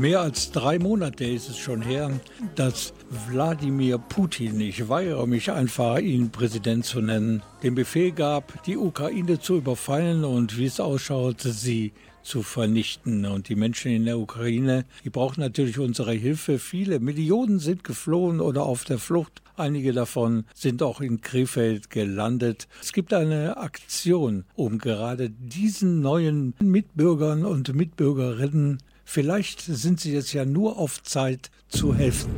Mehr 0.07 0.21
als 0.21 0.51
drei 0.53 0.79
Monate 0.79 1.25
ist 1.25 1.49
es 1.49 1.57
schon 1.57 1.81
her, 1.81 2.09
dass 2.55 2.93
Wladimir 3.29 3.97
Putin, 3.97 4.61
ich 4.61 4.87
weigere 4.87 5.27
mich 5.27 5.51
einfach, 5.51 5.99
ihn 5.99 6.29
Präsident 6.29 6.85
zu 6.85 7.01
nennen, 7.01 7.43
den 7.61 7.75
Befehl 7.75 8.13
gab, 8.13 8.63
die 8.63 8.77
Ukraine 8.77 9.37
zu 9.41 9.57
überfallen 9.57 10.23
und 10.23 10.57
wie 10.57 10.67
es 10.67 10.79
ausschaut, 10.79 11.41
sie 11.41 11.91
zu 12.23 12.41
vernichten. 12.41 13.25
Und 13.25 13.49
die 13.49 13.57
Menschen 13.57 13.91
in 13.91 14.05
der 14.05 14.17
Ukraine, 14.17 14.85
die 15.03 15.09
brauchen 15.09 15.41
natürlich 15.41 15.77
unsere 15.77 16.13
Hilfe. 16.13 16.57
Viele 16.57 17.01
Millionen 17.01 17.59
sind 17.59 17.83
geflohen 17.83 18.39
oder 18.39 18.63
auf 18.63 18.85
der 18.85 18.99
Flucht. 18.99 19.41
Einige 19.57 19.91
davon 19.91 20.45
sind 20.53 20.83
auch 20.83 21.01
in 21.01 21.19
Krefeld 21.19 21.89
gelandet. 21.89 22.69
Es 22.81 22.93
gibt 22.93 23.13
eine 23.13 23.57
Aktion, 23.57 24.45
um 24.55 24.77
gerade 24.77 25.29
diesen 25.29 25.99
neuen 25.99 26.53
Mitbürgern 26.61 27.43
und 27.43 27.75
Mitbürgerinnen, 27.75 28.77
vielleicht 29.07 29.61
sind 29.61 30.01
sie 30.01 30.13
jetzt 30.13 30.33
ja 30.33 30.45
nur 30.45 30.77
auf 30.77 31.01
Zeit, 31.01 31.49
zu 31.69 31.95
helfen. 31.95 32.35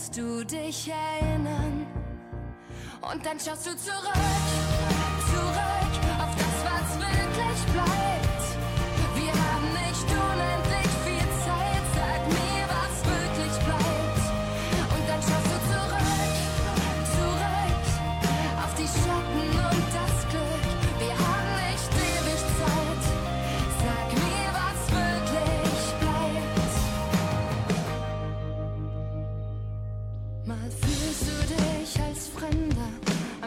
willst 0.08 0.16
du 0.16 0.44
dich 0.44 0.90
erinnern? 0.90 1.86
Und 3.00 3.24
dann 3.24 3.38
schaust 3.38 3.66
du 3.66 3.76
zurück 3.76 4.97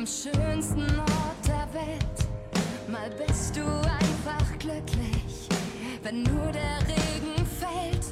am 0.02 0.08
schönsten 0.08 1.00
Ort 1.00 1.46
der 1.46 1.68
Welt. 1.80 2.88
Mal 2.88 3.12
bist 3.24 3.56
du 3.56 3.62
einfach 3.62 4.58
glücklich, 4.58 5.48
wenn 6.02 6.24
nur 6.24 6.52
der 6.52 6.80
Regen 6.88 7.46
fällt. 7.60 8.06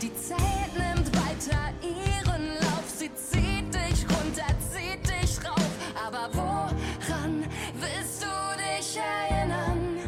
Die 0.00 0.14
Zeit 0.14 0.72
nimmt 0.72 1.14
weiter 1.14 1.74
ihren 1.82 2.54
Lauf, 2.54 2.84
sie 2.86 3.10
zieht 3.14 3.74
dich 3.74 4.02
runter, 4.08 4.46
zieht 4.72 5.06
dich 5.06 5.44
rauf. 5.44 5.70
Aber 6.06 6.30
woran 6.32 7.44
willst 7.74 8.22
du 8.22 8.26
dich 8.56 8.96
erinnern? 8.96 9.98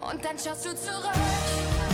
Und 0.00 0.24
dann 0.24 0.36
schaust 0.36 0.64
du 0.64 0.74
zurück, 0.74 1.89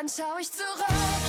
dann 0.00 0.08
schau 0.08 0.38
ich 0.38 0.50
zurück, 0.50 1.19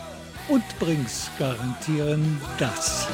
und 0.48 0.64
Brinks 0.78 1.30
garantieren 1.38 2.40
das. 2.58 3.06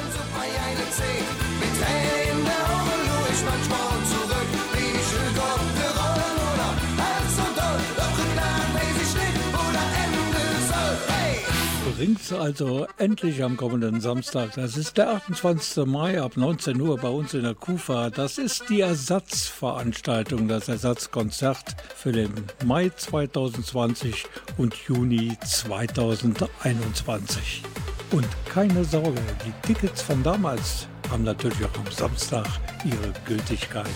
Brinks 11.98 12.32
also 12.32 12.86
endlich 12.96 13.42
am 13.42 13.56
kommenden 13.56 14.00
Samstag. 14.00 14.54
Das 14.54 14.76
ist 14.76 14.98
der 14.98 15.14
28. 15.14 15.84
Mai 15.84 16.22
ab 16.22 16.36
19 16.36 16.80
Uhr 16.80 16.96
bei 16.96 17.08
uns 17.08 17.34
in 17.34 17.42
der 17.42 17.56
Kufa. 17.56 18.10
Das 18.10 18.38
ist 18.38 18.68
die 18.68 18.82
Ersatzveranstaltung, 18.82 20.46
das 20.46 20.68
Ersatzkonzert 20.68 21.74
für 21.96 22.12
den 22.12 22.32
Mai 22.64 22.90
2020 22.90 24.26
und 24.58 24.76
Juni 24.86 25.36
2021. 25.44 27.64
Und 28.12 28.28
keine 28.48 28.84
Sorge, 28.84 29.20
die 29.44 29.50
Tickets 29.66 30.00
von 30.00 30.22
damals 30.22 30.86
haben 31.10 31.24
natürlich 31.24 31.64
auch 31.64 31.78
am 31.84 31.90
Samstag 31.90 32.46
ihre 32.84 33.12
Gültigkeit. 33.26 33.86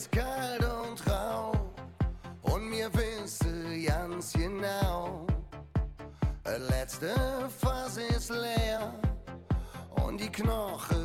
Ist 0.00 0.12
kalt 0.12 0.64
und 0.64 1.10
rau 1.10 1.52
und 2.42 2.70
mir 2.70 2.90
wisse 2.94 3.84
ganz 3.84 4.32
genau, 4.32 5.26
letzte 6.70 7.14
Fass 7.58 7.98
ist 7.98 8.30
leer 8.30 8.94
und 10.02 10.18
die 10.18 10.30
Knochen, 10.30 10.99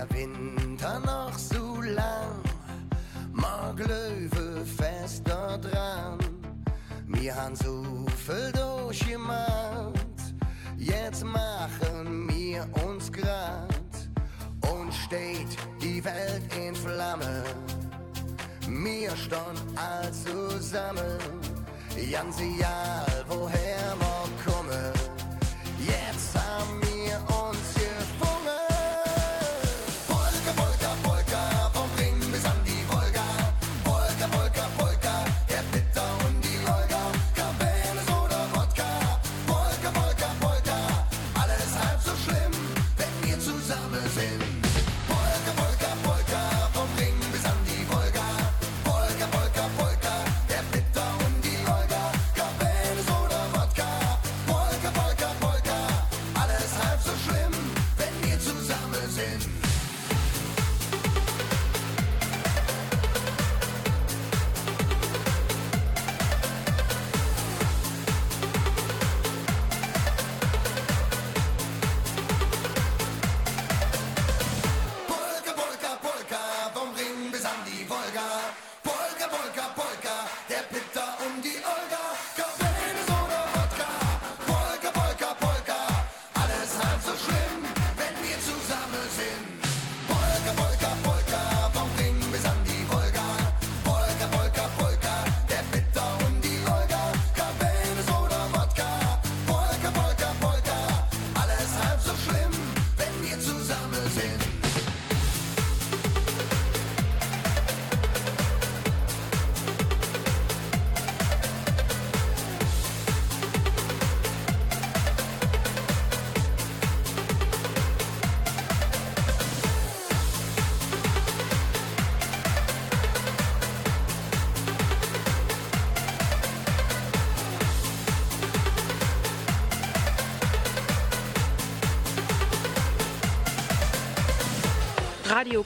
der 0.00 0.16
Winter 0.16 0.98
noch 1.00 1.36
so 1.36 1.80
lang, 1.82 2.40
mag 3.32 3.78
Löwe 3.78 4.64
fester 4.64 5.58
dran. 5.58 6.18
Wir 7.06 7.34
haben 7.34 7.54
so 7.54 8.06
viel 8.26 8.52
durchgemacht, 8.52 10.20
jetzt 10.78 11.24
machen 11.24 12.28
wir 12.28 12.66
uns 12.86 13.12
grad 13.12 13.94
und 14.72 14.92
steht 14.94 15.56
die 15.82 16.02
Welt 16.04 16.44
in 16.56 16.74
Flamme. 16.74 17.44
Wir 18.68 19.14
stehen 19.16 19.58
all 19.76 20.10
zusammen, 20.12 21.18
ganz 22.10 22.40
egal 22.40 23.24
woher 23.28 23.94
wir 23.98 24.19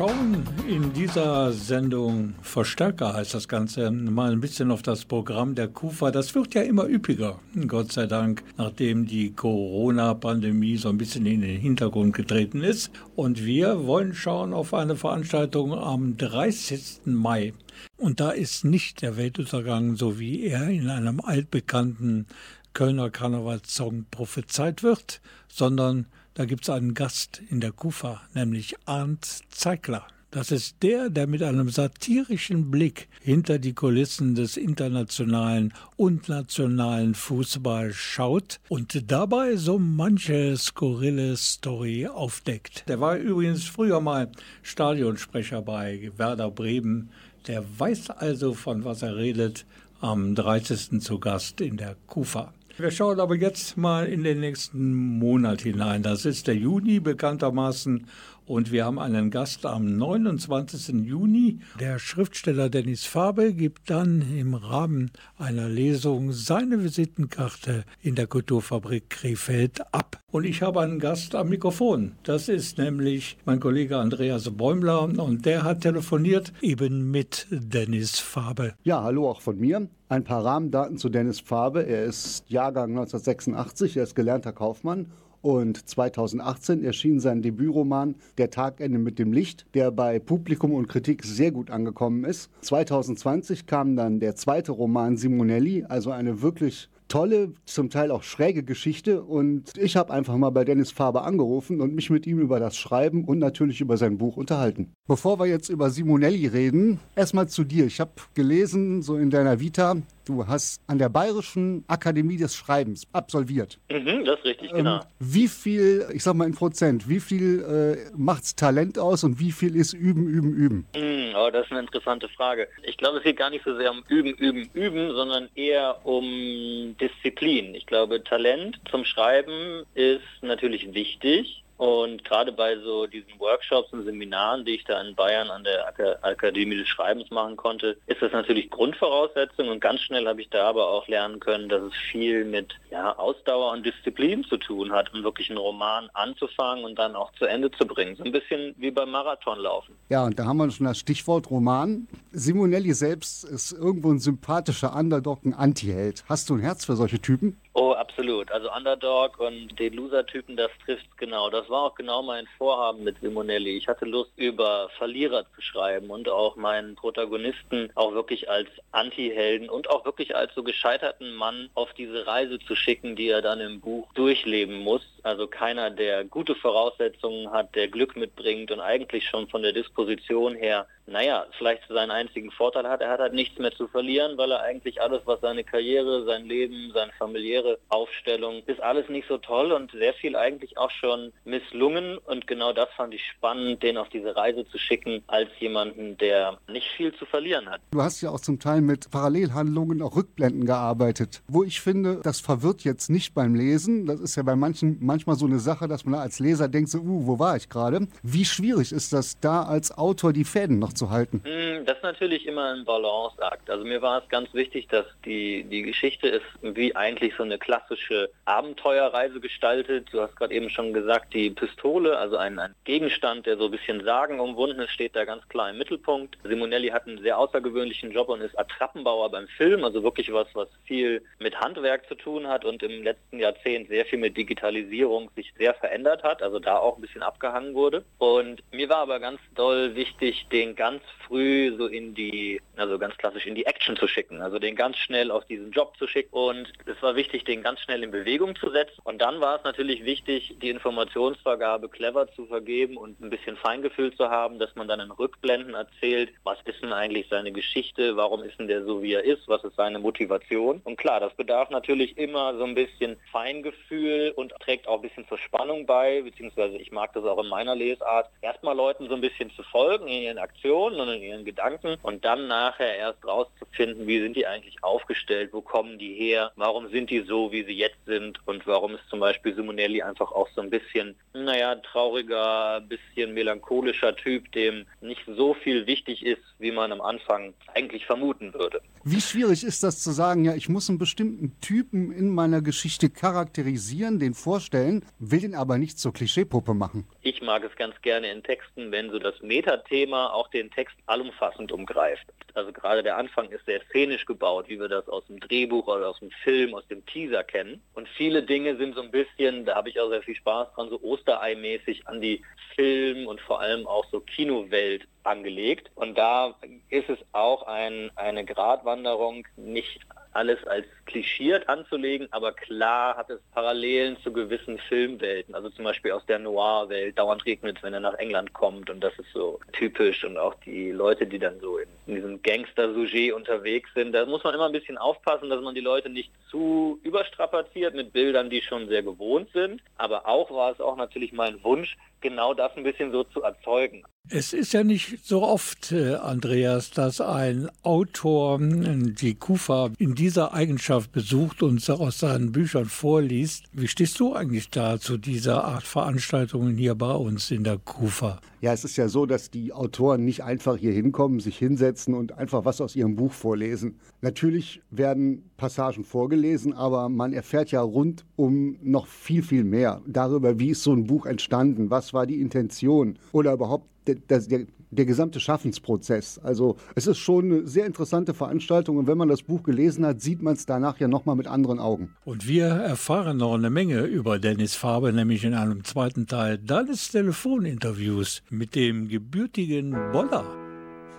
schauen 0.00 0.46
in 0.66 0.94
dieser 0.94 1.52
Sendung 1.52 2.32
Verstärker 2.40 3.12
heißt 3.12 3.34
das 3.34 3.48
Ganze 3.48 3.90
mal 3.90 4.32
ein 4.32 4.40
bisschen 4.40 4.70
auf 4.70 4.80
das 4.80 5.04
Programm 5.04 5.54
der 5.54 5.68
KUFA. 5.68 6.10
Das 6.10 6.34
wird 6.34 6.54
ja 6.54 6.62
immer 6.62 6.88
üppiger, 6.88 7.38
Gott 7.66 7.92
sei 7.92 8.06
Dank, 8.06 8.42
nachdem 8.56 9.04
die 9.04 9.34
Corona-Pandemie 9.34 10.78
so 10.78 10.88
ein 10.88 10.96
bisschen 10.96 11.26
in 11.26 11.42
den 11.42 11.60
Hintergrund 11.60 12.14
getreten 12.14 12.62
ist. 12.62 12.90
Und 13.14 13.44
wir 13.44 13.84
wollen 13.84 14.14
schauen 14.14 14.54
auf 14.54 14.72
eine 14.72 14.96
Veranstaltung 14.96 15.74
am 15.74 16.16
30. 16.16 17.00
Mai. 17.04 17.52
Und 17.98 18.20
da 18.20 18.30
ist 18.30 18.64
nicht 18.64 19.02
der 19.02 19.18
Weltuntergang, 19.18 19.96
so 19.96 20.18
wie 20.18 20.44
er 20.44 20.66
in 20.68 20.88
einem 20.88 21.20
altbekannten 21.20 22.26
Kölner 22.72 23.10
Karnevalssong 23.10 24.06
prophezeit 24.10 24.82
wird, 24.82 25.20
sondern 25.48 26.06
da 26.40 26.46
gibt 26.46 26.62
es 26.62 26.70
einen 26.70 26.94
Gast 26.94 27.42
in 27.50 27.60
der 27.60 27.70
Kufa, 27.70 28.22
nämlich 28.32 28.74
Arndt 28.86 29.42
Zeigler. 29.50 30.06
Das 30.30 30.50
ist 30.50 30.76
der, 30.82 31.10
der 31.10 31.26
mit 31.26 31.42
einem 31.42 31.68
satirischen 31.68 32.70
Blick 32.70 33.10
hinter 33.20 33.58
die 33.58 33.74
Kulissen 33.74 34.34
des 34.34 34.56
internationalen 34.56 35.74
und 35.96 36.30
nationalen 36.30 37.14
Fußball 37.14 37.92
schaut 37.92 38.58
und 38.70 39.12
dabei 39.12 39.56
so 39.56 39.78
manche 39.78 40.56
skurrile 40.56 41.36
Story 41.36 42.06
aufdeckt. 42.06 42.84
Der 42.88 43.00
war 43.00 43.18
übrigens 43.18 43.64
früher 43.64 44.00
mal 44.00 44.32
Stadionsprecher 44.62 45.60
bei 45.60 46.10
Werder 46.16 46.50
Bremen. 46.50 47.10
Der 47.48 47.62
weiß 47.78 48.08
also, 48.08 48.54
von 48.54 48.82
was 48.86 49.02
er 49.02 49.14
redet, 49.14 49.66
am 50.00 50.34
30. 50.34 51.02
zu 51.02 51.18
Gast 51.18 51.60
in 51.60 51.76
der 51.76 51.96
Kufa. 52.06 52.54
Wir 52.80 52.90
schauen 52.90 53.20
aber 53.20 53.34
jetzt 53.34 53.76
mal 53.76 54.06
in 54.06 54.24
den 54.24 54.40
nächsten 54.40 54.94
Monat 54.94 55.60
hinein. 55.60 56.02
Das 56.02 56.24
ist 56.24 56.46
der 56.46 56.56
Juni 56.56 56.98
bekanntermaßen 56.98 58.06
und 58.46 58.72
wir 58.72 58.84
haben 58.84 58.98
einen 58.98 59.30
Gast 59.30 59.66
am 59.66 59.96
29. 59.96 61.06
Juni. 61.06 61.60
Der 61.78 61.98
Schriftsteller 61.98 62.68
Dennis 62.68 63.04
Fabe 63.04 63.54
gibt 63.54 63.90
dann 63.90 64.22
im 64.36 64.54
Rahmen 64.54 65.10
einer 65.38 65.68
Lesung 65.68 66.32
seine 66.32 66.82
Visitenkarte 66.82 67.84
in 68.02 68.14
der 68.14 68.26
Kulturfabrik 68.26 69.10
Krefeld 69.10 69.80
ab. 69.94 70.20
Und 70.30 70.44
ich 70.44 70.62
habe 70.62 70.80
einen 70.80 70.98
Gast 70.98 71.34
am 71.34 71.48
Mikrofon. 71.48 72.12
Das 72.22 72.48
ist 72.48 72.78
nämlich 72.78 73.36
mein 73.44 73.60
Kollege 73.60 73.96
Andreas 73.96 74.50
Bäumler 74.50 75.02
und 75.02 75.44
der 75.44 75.62
hat 75.62 75.80
telefoniert 75.80 76.52
eben 76.60 77.10
mit 77.10 77.46
Dennis 77.50 78.18
Fabe. 78.18 78.74
Ja, 78.82 79.02
hallo 79.02 79.28
auch 79.28 79.40
von 79.40 79.58
mir. 79.58 79.88
Ein 80.08 80.24
paar 80.24 80.44
Rahmendaten 80.44 80.98
zu 80.98 81.08
Dennis 81.08 81.40
Fabe. 81.40 81.86
Er 81.86 82.04
ist 82.04 82.44
Jahrgang 82.48 82.90
1986, 82.90 83.96
er 83.96 84.04
ist 84.04 84.14
gelernter 84.14 84.52
Kaufmann 84.52 85.06
und 85.42 85.88
2018 85.88 86.84
erschien 86.84 87.20
sein 87.20 87.42
Debütroman 87.42 88.16
Der 88.38 88.50
Tag 88.50 88.80
endet 88.80 89.02
mit 89.02 89.18
dem 89.18 89.32
Licht, 89.32 89.66
der 89.74 89.90
bei 89.90 90.18
Publikum 90.18 90.72
und 90.72 90.88
Kritik 90.88 91.24
sehr 91.24 91.50
gut 91.50 91.70
angekommen 91.70 92.24
ist. 92.24 92.50
2020 92.62 93.66
kam 93.66 93.96
dann 93.96 94.20
der 94.20 94.36
zweite 94.36 94.72
Roman 94.72 95.16
Simonelli, 95.16 95.84
also 95.88 96.10
eine 96.10 96.42
wirklich 96.42 96.88
tolle, 97.10 97.52
zum 97.66 97.90
Teil 97.90 98.10
auch 98.10 98.22
schräge 98.22 98.62
Geschichte. 98.62 99.22
Und 99.22 99.76
ich 99.76 99.96
habe 99.96 100.12
einfach 100.12 100.36
mal 100.36 100.50
bei 100.50 100.64
Dennis 100.64 100.92
Faber 100.92 101.24
angerufen 101.24 101.80
und 101.80 101.94
mich 101.94 102.08
mit 102.08 102.26
ihm 102.26 102.38
über 102.38 102.58
das 102.58 102.76
Schreiben 102.76 103.24
und 103.24 103.38
natürlich 103.38 103.80
über 103.80 103.96
sein 103.96 104.16
Buch 104.16 104.36
unterhalten. 104.36 104.92
Bevor 105.06 105.38
wir 105.38 105.46
jetzt 105.46 105.68
über 105.68 105.90
Simonelli 105.90 106.46
reden, 106.46 107.00
erstmal 107.16 107.48
zu 107.48 107.64
dir. 107.64 107.84
Ich 107.86 108.00
habe 108.00 108.12
gelesen, 108.34 109.02
so 109.02 109.16
in 109.16 109.30
deiner 109.30 109.60
Vita, 109.60 109.96
du 110.30 110.46
hast 110.46 110.80
an 110.86 110.98
der 110.98 111.08
Bayerischen 111.08 111.84
Akademie 111.88 112.36
des 112.36 112.54
Schreibens 112.54 113.06
absolviert. 113.12 113.78
Mhm, 113.90 114.24
das 114.24 114.38
ist 114.38 114.44
richtig, 114.44 114.72
genau. 114.72 114.96
Ähm, 114.96 115.00
wie 115.18 115.48
viel, 115.48 116.06
ich 116.12 116.22
sag 116.22 116.34
mal 116.34 116.46
in 116.46 116.54
Prozent, 116.54 117.08
wie 117.08 117.20
viel 117.20 117.60
äh, 117.60 118.10
macht's 118.16 118.54
Talent 118.54 118.98
aus 118.98 119.24
und 119.24 119.38
wie 119.38 119.52
viel 119.52 119.76
ist 119.76 119.92
Üben, 119.92 120.26
Üben, 120.26 120.54
Üben? 120.54 120.86
Hm, 120.94 121.34
oh, 121.36 121.50
das 121.50 121.66
ist 121.66 121.72
eine 121.72 121.80
interessante 121.80 122.28
Frage. 122.28 122.68
Ich 122.82 122.96
glaube, 122.96 123.18
es 123.18 123.24
geht 123.24 123.36
gar 123.36 123.50
nicht 123.50 123.64
so 123.64 123.76
sehr 123.76 123.90
um 123.90 124.02
Üben, 124.08 124.34
Üben, 124.34 124.68
Üben, 124.72 125.10
sondern 125.14 125.48
eher 125.54 126.04
um 126.04 126.96
Disziplin. 127.00 127.74
Ich 127.74 127.86
glaube, 127.86 128.22
Talent 128.22 128.80
zum 128.90 129.04
Schreiben 129.04 129.84
ist 129.94 130.22
natürlich 130.42 130.92
wichtig. 130.94 131.62
Und 131.80 132.22
gerade 132.24 132.52
bei 132.52 132.76
so 132.76 133.06
diesen 133.06 133.38
Workshops 133.38 133.90
und 133.94 134.04
Seminaren, 134.04 134.66
die 134.66 134.74
ich 134.74 134.84
da 134.84 135.00
in 135.00 135.14
Bayern 135.14 135.48
an 135.48 135.64
der 135.64 135.88
Ak 135.88 135.98
Akademie 136.20 136.76
des 136.76 136.86
Schreibens 136.86 137.30
machen 137.30 137.56
konnte, 137.56 137.96
ist 138.06 138.20
das 138.20 138.32
natürlich 138.32 138.68
Grundvoraussetzung 138.68 139.66
und 139.70 139.80
ganz 139.80 140.00
schnell 140.02 140.28
habe 140.28 140.42
ich 140.42 140.50
da 140.50 140.68
aber 140.68 140.90
auch 140.90 141.08
lernen 141.08 141.40
können, 141.40 141.70
dass 141.70 141.80
es 141.84 141.94
viel 142.12 142.44
mit 142.44 142.74
ja, 142.90 143.16
Ausdauer 143.16 143.72
und 143.72 143.86
Disziplin 143.86 144.44
zu 144.44 144.58
tun 144.58 144.92
hat, 144.92 145.14
um 145.14 145.24
wirklich 145.24 145.48
einen 145.48 145.56
Roman 145.56 146.10
anzufangen 146.12 146.84
und 146.84 146.98
dann 146.98 147.16
auch 147.16 147.32
zu 147.32 147.46
Ende 147.46 147.70
zu 147.70 147.86
bringen. 147.86 148.14
So 148.14 148.24
ein 148.24 148.32
bisschen 148.32 148.74
wie 148.76 148.90
beim 148.90 149.10
Marathonlaufen. 149.10 149.94
Ja, 150.10 150.26
und 150.26 150.38
da 150.38 150.44
haben 150.44 150.58
wir 150.58 150.70
schon 150.70 150.84
das 150.84 150.98
Stichwort 150.98 151.50
Roman. 151.50 152.06
Simonelli 152.32 152.92
selbst 152.92 153.44
ist 153.44 153.72
irgendwo 153.72 154.12
ein 154.12 154.18
sympathischer 154.18 154.94
Underdog, 154.94 155.46
ein 155.46 155.54
Anti-Held. 155.54 156.24
Hast 156.28 156.50
du 156.50 156.56
ein 156.56 156.60
Herz 156.60 156.84
für 156.84 156.96
solche 156.96 157.22
Typen? 157.22 157.56
Oh, 157.72 157.92
absolut. 157.92 158.50
Also 158.50 158.68
Underdog 158.72 159.38
und 159.38 159.78
den 159.78 159.94
Loser-Typen, 159.94 160.56
das 160.56 160.72
trifft 160.84 161.06
genau. 161.18 161.50
Das 161.50 161.70
war 161.70 161.84
auch 161.84 161.94
genau 161.94 162.20
mein 162.20 162.48
Vorhaben 162.58 163.04
mit 163.04 163.20
Simonelli. 163.20 163.76
Ich 163.76 163.86
hatte 163.86 164.06
Lust, 164.06 164.32
über 164.34 164.88
Verlierer 164.98 165.44
zu 165.54 165.62
schreiben 165.62 166.10
und 166.10 166.28
auch 166.28 166.56
meinen 166.56 166.96
Protagonisten 166.96 167.90
auch 167.94 168.12
wirklich 168.12 168.50
als 168.50 168.68
Anti-Helden 168.90 169.70
und 169.70 169.88
auch 169.88 170.04
wirklich 170.04 170.34
als 170.34 170.52
so 170.56 170.64
gescheiterten 170.64 171.32
Mann 171.34 171.70
auf 171.74 171.92
diese 171.92 172.26
Reise 172.26 172.58
zu 172.58 172.74
schicken, 172.74 173.14
die 173.14 173.28
er 173.28 173.40
dann 173.40 173.60
im 173.60 173.80
Buch 173.80 174.12
durchleben 174.14 174.78
muss. 174.78 175.02
Also 175.22 175.46
keiner, 175.46 175.90
der 175.90 176.24
gute 176.24 176.56
Voraussetzungen 176.56 177.52
hat, 177.52 177.76
der 177.76 177.86
Glück 177.86 178.16
mitbringt 178.16 178.72
und 178.72 178.80
eigentlich 178.80 179.28
schon 179.28 179.46
von 179.48 179.62
der 179.62 179.72
Disposition 179.72 180.56
her, 180.56 180.88
naja, 181.06 181.46
vielleicht 181.58 181.82
seinen 181.88 182.10
einzigen 182.10 182.50
Vorteil 182.50 182.88
hat. 182.88 183.00
Er 183.00 183.10
hat 183.10 183.20
halt 183.20 183.34
nichts 183.34 183.58
mehr 183.58 183.72
zu 183.72 183.88
verlieren, 183.88 184.38
weil 184.38 184.52
er 184.52 184.62
eigentlich 184.62 185.00
alles, 185.02 185.20
was 185.24 185.40
seine 185.40 185.64
Karriere, 185.64 186.24
sein 186.24 186.46
Leben, 186.46 186.92
seine 186.94 187.12
familiäre 187.60 187.78
Aufstellung, 187.88 188.62
ist 188.66 188.80
alles 188.80 189.08
nicht 189.08 189.26
so 189.28 189.38
toll 189.38 189.72
und 189.72 189.92
sehr 189.92 190.14
viel 190.14 190.36
eigentlich 190.36 190.78
auch 190.78 190.90
schon 190.90 191.32
misslungen. 191.44 192.18
Und 192.18 192.46
genau 192.46 192.72
das 192.72 192.88
fand 192.96 193.14
ich 193.14 193.24
spannend, 193.24 193.82
den 193.82 193.96
auf 193.96 194.08
diese 194.08 194.34
Reise 194.36 194.66
zu 194.68 194.78
schicken, 194.78 195.22
als 195.26 195.48
jemanden, 195.58 196.16
der 196.18 196.58
nicht 196.68 196.86
viel 196.96 197.12
zu 197.14 197.26
verlieren 197.26 197.68
hat. 197.68 197.80
Du 197.90 198.02
hast 198.02 198.20
ja 198.20 198.30
auch 198.30 198.40
zum 198.40 198.58
Teil 198.58 198.80
mit 198.80 199.10
Parallelhandlungen, 199.10 200.02
auch 200.02 200.16
Rückblenden 200.16 200.66
gearbeitet. 200.66 201.42
Wo 201.48 201.64
ich 201.64 201.80
finde, 201.80 202.20
das 202.22 202.40
verwirrt 202.40 202.82
jetzt 202.82 203.10
nicht 203.10 203.34
beim 203.34 203.54
Lesen. 203.54 204.06
Das 204.06 204.20
ist 204.20 204.36
ja 204.36 204.42
bei 204.42 204.56
manchen 204.56 204.98
manchmal 205.00 205.36
so 205.36 205.46
eine 205.46 205.58
Sache, 205.58 205.88
dass 205.88 206.04
man 206.04 206.20
als 206.20 206.38
Leser 206.38 206.68
denkt, 206.68 206.90
so, 206.90 206.98
uh, 206.98 207.26
wo 207.26 207.38
war 207.38 207.56
ich 207.56 207.68
gerade? 207.68 208.06
Wie 208.22 208.44
schwierig 208.44 208.92
ist 208.92 209.12
das, 209.12 209.38
da 209.40 209.62
als 209.62 209.96
Autor 209.96 210.32
die 210.32 210.44
Fäden 210.44 210.78
noch 210.78 210.92
zu 210.92 211.10
halten? 211.10 211.42
Mm, 211.44 211.84
Das 211.86 211.96
ist 211.96 212.02
natürlich 212.02 212.46
immer 212.46 212.72
ein 212.72 212.84
Balanceakt. 212.84 213.68
Also 213.68 213.84
mir 213.84 214.02
war 214.02 214.22
es 214.22 214.28
ganz 214.28 214.52
wichtig, 214.54 214.88
dass 214.88 215.06
die, 215.24 215.64
die 215.64 215.82
Geschichte 215.82 216.28
ist 216.28 216.44
wie 216.62 216.94
eigentlich 216.94 217.34
so 217.36 217.42
eine 217.50 217.58
klassische 217.58 218.30
Abenteuerreise 218.44 219.40
gestaltet. 219.40 220.08
Du 220.12 220.20
hast 220.20 220.36
gerade 220.36 220.54
eben 220.54 220.70
schon 220.70 220.92
gesagt, 220.92 221.34
die 221.34 221.50
Pistole, 221.50 222.16
also 222.16 222.36
ein, 222.36 222.58
ein 222.58 222.74
Gegenstand, 222.84 223.46
der 223.46 223.56
so 223.56 223.66
ein 223.66 223.70
bisschen 223.70 224.04
sagenumwunden 224.04 224.80
ist, 224.80 224.92
steht 224.92 225.16
da 225.16 225.24
ganz 225.24 225.46
klar 225.48 225.70
im 225.70 225.78
Mittelpunkt. 225.78 226.38
Simonelli 226.44 226.88
hat 226.88 227.06
einen 227.06 227.20
sehr 227.20 227.38
außergewöhnlichen 227.38 228.12
Job 228.12 228.28
und 228.28 228.40
ist 228.40 228.58
Attrappenbauer 228.58 229.30
beim 229.30 229.48
Film, 229.48 229.84
also 229.84 230.02
wirklich 230.02 230.32
was, 230.32 230.46
was 230.54 230.68
viel 230.84 231.22
mit 231.38 231.58
Handwerk 231.60 232.06
zu 232.06 232.14
tun 232.14 232.46
hat 232.46 232.64
und 232.64 232.82
im 232.82 233.02
letzten 233.02 233.38
Jahrzehnt 233.38 233.88
sehr 233.88 234.04
viel 234.04 234.18
mit 234.18 234.36
Digitalisierung 234.36 235.30
sich 235.34 235.52
sehr 235.58 235.74
verändert 235.74 236.22
hat, 236.22 236.42
also 236.42 236.58
da 236.58 236.76
auch 236.78 236.96
ein 236.96 237.02
bisschen 237.02 237.22
abgehangen 237.22 237.74
wurde. 237.74 238.04
Und 238.18 238.62
mir 238.72 238.88
war 238.88 238.98
aber 238.98 239.20
ganz 239.20 239.40
doll 239.54 239.94
wichtig, 239.94 240.46
den 240.52 240.76
ganz 240.76 241.02
früh 241.26 241.74
so 241.76 241.86
in 241.86 242.14
die, 242.14 242.60
also 242.76 242.98
ganz 242.98 243.16
klassisch 243.16 243.46
in 243.46 243.54
die 243.54 243.66
Action 243.66 243.96
zu 243.96 244.06
schicken, 244.06 244.40
also 244.42 244.58
den 244.58 244.76
ganz 244.76 244.96
schnell 244.96 245.30
auf 245.30 245.44
diesen 245.46 245.70
Job 245.70 245.96
zu 245.96 246.06
schicken. 246.06 246.34
Und 246.34 246.72
es 246.86 247.00
war 247.02 247.16
wichtig, 247.16 247.39
den 247.44 247.62
ganz 247.62 247.80
schnell 247.80 248.02
in 248.02 248.10
Bewegung 248.10 248.56
zu 248.56 248.70
setzen. 248.70 249.00
Und 249.04 249.20
dann 249.20 249.40
war 249.40 249.56
es 249.56 249.64
natürlich 249.64 250.04
wichtig, 250.04 250.54
die 250.62 250.70
Informationsvergabe 250.70 251.88
clever 251.88 252.30
zu 252.32 252.46
vergeben 252.46 252.96
und 252.96 253.20
ein 253.20 253.30
bisschen 253.30 253.56
Feingefühl 253.56 254.14
zu 254.14 254.28
haben, 254.30 254.58
dass 254.58 254.74
man 254.76 254.88
dann 254.88 255.00
in 255.00 255.10
Rückblenden 255.10 255.74
erzählt, 255.74 256.30
was 256.44 256.58
ist 256.64 256.82
denn 256.82 256.92
eigentlich 256.92 257.26
seine 257.28 257.52
Geschichte, 257.52 258.16
warum 258.16 258.42
ist 258.42 258.58
denn 258.58 258.68
der 258.68 258.84
so, 258.84 259.02
wie 259.02 259.14
er 259.14 259.24
ist, 259.24 259.48
was 259.48 259.64
ist 259.64 259.76
seine 259.76 259.98
Motivation. 259.98 260.80
Und 260.84 260.96
klar, 260.96 261.20
das 261.20 261.34
bedarf 261.34 261.70
natürlich 261.70 262.16
immer 262.18 262.56
so 262.56 262.64
ein 262.64 262.74
bisschen 262.74 263.16
Feingefühl 263.32 264.32
und 264.36 264.52
trägt 264.60 264.86
auch 264.86 264.96
ein 264.96 265.02
bisschen 265.02 265.26
zur 265.28 265.38
Spannung 265.38 265.86
bei, 265.86 266.22
beziehungsweise 266.22 266.76
ich 266.76 266.92
mag 266.92 267.12
das 267.12 267.24
auch 267.24 267.42
in 267.42 267.48
meiner 267.48 267.74
Lesart, 267.74 268.30
erstmal 268.40 268.76
Leuten 268.76 269.08
so 269.08 269.14
ein 269.14 269.20
bisschen 269.20 269.50
zu 269.50 269.62
folgen 269.62 270.08
in 270.08 270.22
ihren 270.22 270.38
Aktionen 270.38 271.00
und 271.00 271.08
in 271.08 271.22
ihren 271.22 271.44
Gedanken 271.44 271.96
und 272.02 272.24
dann 272.24 272.48
nachher 272.48 272.96
erst 272.96 273.26
rauszufinden, 273.26 274.06
wie 274.06 274.20
sind 274.20 274.36
die 274.36 274.46
eigentlich 274.46 274.82
aufgestellt, 274.82 275.50
wo 275.52 275.60
kommen 275.60 275.98
die 275.98 276.14
her, 276.14 276.52
warum 276.56 276.88
sind 276.88 277.10
die 277.10 277.22
so, 277.30 277.52
wie 277.52 277.64
sie 277.64 277.72
jetzt 277.72 278.04
sind 278.06 278.40
und 278.46 278.66
warum 278.66 278.96
ist 278.96 279.08
zum 279.08 279.20
Beispiel 279.20 279.54
Simonelli 279.54 280.02
einfach 280.02 280.32
auch 280.32 280.48
so 280.54 280.60
ein 280.60 280.68
bisschen, 280.68 281.14
naja, 281.32 281.76
trauriger, 281.76 282.80
bisschen 282.80 283.32
melancholischer 283.32 284.16
Typ, 284.16 284.50
dem 284.52 284.84
nicht 285.00 285.22
so 285.26 285.54
viel 285.54 285.86
wichtig 285.86 286.26
ist, 286.26 286.42
wie 286.58 286.72
man 286.72 286.90
am 286.90 287.00
Anfang 287.00 287.54
eigentlich 287.74 288.04
vermuten 288.04 288.52
würde. 288.52 288.82
Wie 289.04 289.20
schwierig 289.20 289.62
ist 289.62 289.82
das 289.84 290.02
zu 290.02 290.10
sagen, 290.10 290.44
ja, 290.44 290.54
ich 290.54 290.68
muss 290.68 290.90
einen 290.90 290.98
bestimmten 290.98 291.58
Typen 291.60 292.12
in 292.12 292.34
meiner 292.34 292.62
Geschichte 292.62 293.08
charakterisieren, 293.08 294.18
den 294.18 294.34
vorstellen, 294.34 295.04
will 295.20 295.40
den 295.40 295.54
aber 295.54 295.78
nicht 295.78 295.98
zur 295.98 296.12
Klischeepuppe 296.12 296.74
machen? 296.74 297.06
Ich 297.22 297.40
mag 297.40 297.64
es 297.64 297.74
ganz 297.76 297.94
gerne 298.02 298.30
in 298.30 298.42
Texten, 298.42 298.90
wenn 298.90 299.10
so 299.10 299.20
das 299.20 299.40
Metathema 299.40 300.30
auch 300.32 300.48
den 300.48 300.70
Text 300.70 300.96
allumfassend 301.06 301.70
umgreift. 301.70 302.26
Also 302.54 302.72
gerade 302.72 303.02
der 303.02 303.16
Anfang 303.16 303.48
ist 303.50 303.64
sehr 303.66 303.80
szenisch 303.90 304.26
gebaut, 304.26 304.68
wie 304.68 304.78
wir 304.78 304.88
das 304.88 305.08
aus 305.08 305.24
dem 305.26 305.40
Drehbuch 305.40 305.86
oder 305.86 306.08
aus 306.08 306.18
dem 306.18 306.30
Film, 306.42 306.74
aus 306.74 306.86
dem 306.88 307.04
Teaser 307.20 307.44
kennen. 307.44 307.82
Und 307.94 308.08
viele 308.08 308.42
Dinge 308.42 308.76
sind 308.76 308.94
so 308.94 309.02
ein 309.02 309.10
bisschen, 309.10 309.64
da 309.64 309.74
habe 309.74 309.90
ich 309.90 310.00
auch 310.00 310.08
sehr 310.08 310.22
viel 310.22 310.34
Spaß 310.34 310.68
dran, 310.74 310.88
so 310.88 311.00
Osterei-mäßig 311.02 312.06
an 312.06 312.20
die 312.20 312.42
Film- 312.74 313.26
und 313.26 313.40
vor 313.40 313.60
allem 313.60 313.86
auch 313.86 314.06
so 314.10 314.20
Kinowelt 314.20 315.06
angelegt. 315.24 315.90
Und 315.96 316.16
da 316.16 316.54
ist 316.88 317.08
es 317.10 317.18
auch 317.32 317.64
ein, 317.64 318.10
eine 318.16 318.44
Gratwanderung, 318.44 319.46
nicht 319.56 320.00
alles 320.32 320.64
als 320.66 320.86
klischiert 321.06 321.68
anzulegen, 321.68 322.28
aber 322.30 322.52
klar 322.52 323.16
hat 323.16 323.30
es 323.30 323.40
Parallelen 323.52 324.16
zu 324.22 324.32
gewissen 324.32 324.78
Filmwelten, 324.88 325.54
also 325.54 325.70
zum 325.70 325.84
Beispiel 325.84 326.12
aus 326.12 326.24
der 326.26 326.38
Noir-Welt, 326.38 327.18
dauernd 327.18 327.44
regnet 327.46 327.76
es, 327.76 327.82
wenn 327.82 327.94
er 327.94 328.00
nach 328.00 328.14
England 328.14 328.52
kommt 328.52 328.90
und 328.90 329.00
das 329.00 329.12
ist 329.18 329.32
so 329.32 329.58
typisch 329.72 330.24
und 330.24 330.38
auch 330.38 330.54
die 330.64 330.92
Leute, 330.92 331.26
die 331.26 331.38
dann 331.38 331.58
so 331.60 331.78
in, 331.78 331.88
in 332.06 332.14
diesem 332.14 332.42
Gangster-Sujet 332.42 333.32
unterwegs 333.32 333.90
sind, 333.94 334.12
da 334.12 334.24
muss 334.26 334.44
man 334.44 334.54
immer 334.54 334.66
ein 334.66 334.72
bisschen 334.72 334.98
aufpassen, 334.98 335.50
dass 335.50 335.60
man 335.60 335.74
die 335.74 335.80
Leute 335.80 336.08
nicht 336.08 336.30
zu 336.48 337.00
überstrapaziert 337.02 337.94
mit 337.94 338.12
Bildern, 338.12 338.50
die 338.50 338.62
schon 338.62 338.88
sehr 338.88 339.02
gewohnt 339.02 339.50
sind, 339.52 339.82
aber 339.96 340.26
auch 340.26 340.50
war 340.50 340.72
es 340.72 340.80
auch 340.80 340.96
natürlich 340.96 341.32
mein 341.32 341.62
Wunsch, 341.64 341.96
genau 342.20 342.54
das 342.54 342.76
ein 342.76 342.84
bisschen 342.84 343.10
so 343.10 343.24
zu 343.24 343.42
erzeugen. 343.42 344.04
Es 344.28 344.52
ist 344.52 344.72
ja 344.72 344.84
nicht 344.84 345.24
so 345.24 345.42
oft, 345.42 345.90
äh, 345.90 346.14
Andreas, 346.14 346.90
dass 346.90 347.20
ein 347.20 347.68
Autor 347.82 348.60
äh, 348.60 349.12
die 349.12 349.34
Kufa 349.34 349.90
in 349.98 350.14
dieser 350.14 350.52
Eigenschaft 350.52 351.10
besucht 351.10 351.62
und 351.62 351.88
aus 351.90 352.18
seinen 352.18 352.52
Büchern 352.52 352.84
vorliest. 352.84 353.64
Wie 353.72 353.88
stehst 353.88 354.20
du 354.20 354.34
eigentlich 354.34 354.70
da 354.70 355.00
zu 355.00 355.16
dieser 355.16 355.64
Art 355.64 355.84
Veranstaltungen 355.84 356.76
hier 356.76 356.94
bei 356.94 357.12
uns 357.12 357.50
in 357.50 357.64
der 357.64 357.78
Kufa? 357.78 358.40
Ja, 358.62 358.74
es 358.74 358.84
ist 358.84 358.98
ja 358.98 359.08
so, 359.08 359.24
dass 359.24 359.50
die 359.50 359.72
Autoren 359.72 360.26
nicht 360.26 360.44
einfach 360.44 360.76
hier 360.76 360.92
hinkommen, 360.92 361.40
sich 361.40 361.56
hinsetzen 361.56 362.12
und 362.12 362.32
einfach 362.36 362.66
was 362.66 362.82
aus 362.82 362.94
ihrem 362.94 363.16
Buch 363.16 363.32
vorlesen. 363.32 363.98
Natürlich 364.20 364.82
werden 364.90 365.50
Passagen 365.56 366.04
vorgelesen, 366.04 366.74
aber 366.74 367.08
man 367.08 367.32
erfährt 367.32 367.70
ja 367.70 367.80
rundum 367.80 368.76
noch 368.82 369.06
viel, 369.06 369.42
viel 369.42 369.64
mehr 369.64 370.02
darüber, 370.06 370.58
wie 370.58 370.70
ist 370.70 370.82
so 370.82 370.92
ein 370.92 371.04
Buch 371.04 371.24
entstanden, 371.24 371.88
was 371.88 372.12
war 372.12 372.26
die 372.26 372.40
Intention 372.42 373.18
oder 373.32 373.54
überhaupt 373.54 373.88
der, 374.06 374.16
der, 374.16 374.66
der, 374.90 375.04
gesamte 375.04 375.40
Schaffensprozess. 375.40 376.38
Also 376.38 376.76
es 376.94 377.06
ist 377.06 377.18
schon 377.18 377.44
eine 377.46 377.66
sehr 377.66 377.86
interessante 377.86 378.34
Veranstaltung 378.34 378.96
und 378.96 379.06
wenn 379.06 379.18
man 379.18 379.28
das 379.28 379.42
Buch 379.42 379.62
gelesen 379.62 380.04
hat, 380.06 380.20
sieht 380.20 380.42
man 380.42 380.54
es 380.54 380.66
danach 380.66 380.98
ja 380.98 381.08
nochmal 381.08 381.36
mit 381.36 381.46
anderen 381.46 381.78
Augen. 381.78 382.14
Und 382.24 382.46
wir 382.46 382.66
erfahren 382.66 383.38
noch 383.38 383.54
eine 383.54 383.70
Menge 383.70 384.02
über 384.02 384.38
Dennis 384.38 384.74
Faber, 384.74 385.12
nämlich 385.12 385.44
in 385.44 385.54
einem 385.54 385.84
zweiten 385.84 386.26
Teil 386.26 386.58
deines 386.58 387.10
Telefoninterviews 387.10 388.42
mit 388.50 388.74
dem 388.74 389.08
gebürtigen 389.08 389.92
Boller. 390.12 390.44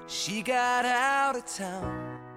She 0.07 0.43
got 0.43 0.86
out 0.86 1.38
of 1.38 1.45
town 1.45 2.31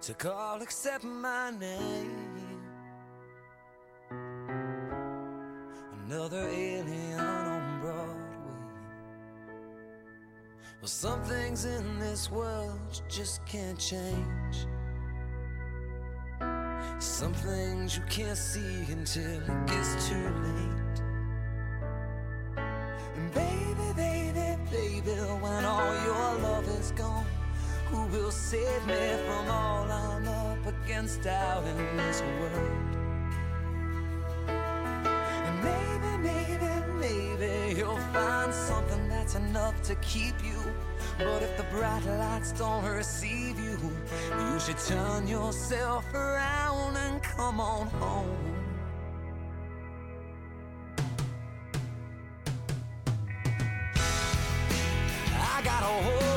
Took 0.00 0.18
call 0.18 0.62
except 0.62 1.02
my 1.02 1.50
name. 1.50 2.38
Another 6.06 6.48
alien 6.48 7.18
on 7.18 7.80
Broadway. 7.80 8.14
Well, 10.80 10.88
some 10.88 11.20
things 11.24 11.64
in 11.64 11.98
this 11.98 12.30
world 12.30 12.78
you 12.94 13.02
just 13.08 13.44
can't 13.44 13.78
change. 13.78 14.66
Some 17.00 17.34
things 17.34 17.96
you 17.96 18.04
can't 18.08 18.38
see 18.38 18.92
until 18.92 19.40
it 19.40 19.66
gets 19.66 20.08
too 20.08 20.28
late. 20.44 20.87
Who 27.90 28.04
will 28.08 28.30
save 28.30 28.86
me 28.86 29.16
from 29.26 29.48
all 29.48 29.90
I'm 29.90 30.28
up 30.28 30.66
against 30.66 31.26
out 31.26 31.64
in 31.66 31.96
this 31.96 32.20
world? 32.38 32.94
And 35.46 35.56
maybe, 35.64 36.10
maybe, 36.28 36.70
maybe 37.00 37.78
you'll 37.78 38.04
find 38.12 38.52
something 38.52 39.08
that's 39.08 39.36
enough 39.36 39.80
to 39.82 39.94
keep 39.96 40.34
you. 40.44 40.60
But 41.18 41.42
if 41.42 41.56
the 41.56 41.64
bright 41.64 42.04
lights 42.04 42.52
don't 42.52 42.84
receive 42.84 43.58
you, 43.58 43.78
you 44.38 44.60
should 44.60 44.78
turn 44.78 45.26
yourself 45.26 46.04
around 46.12 46.96
and 46.96 47.22
come 47.22 47.58
on 47.58 47.86
home. 47.86 48.36
I 55.40 55.62
got 55.64 55.82
a 55.82 56.27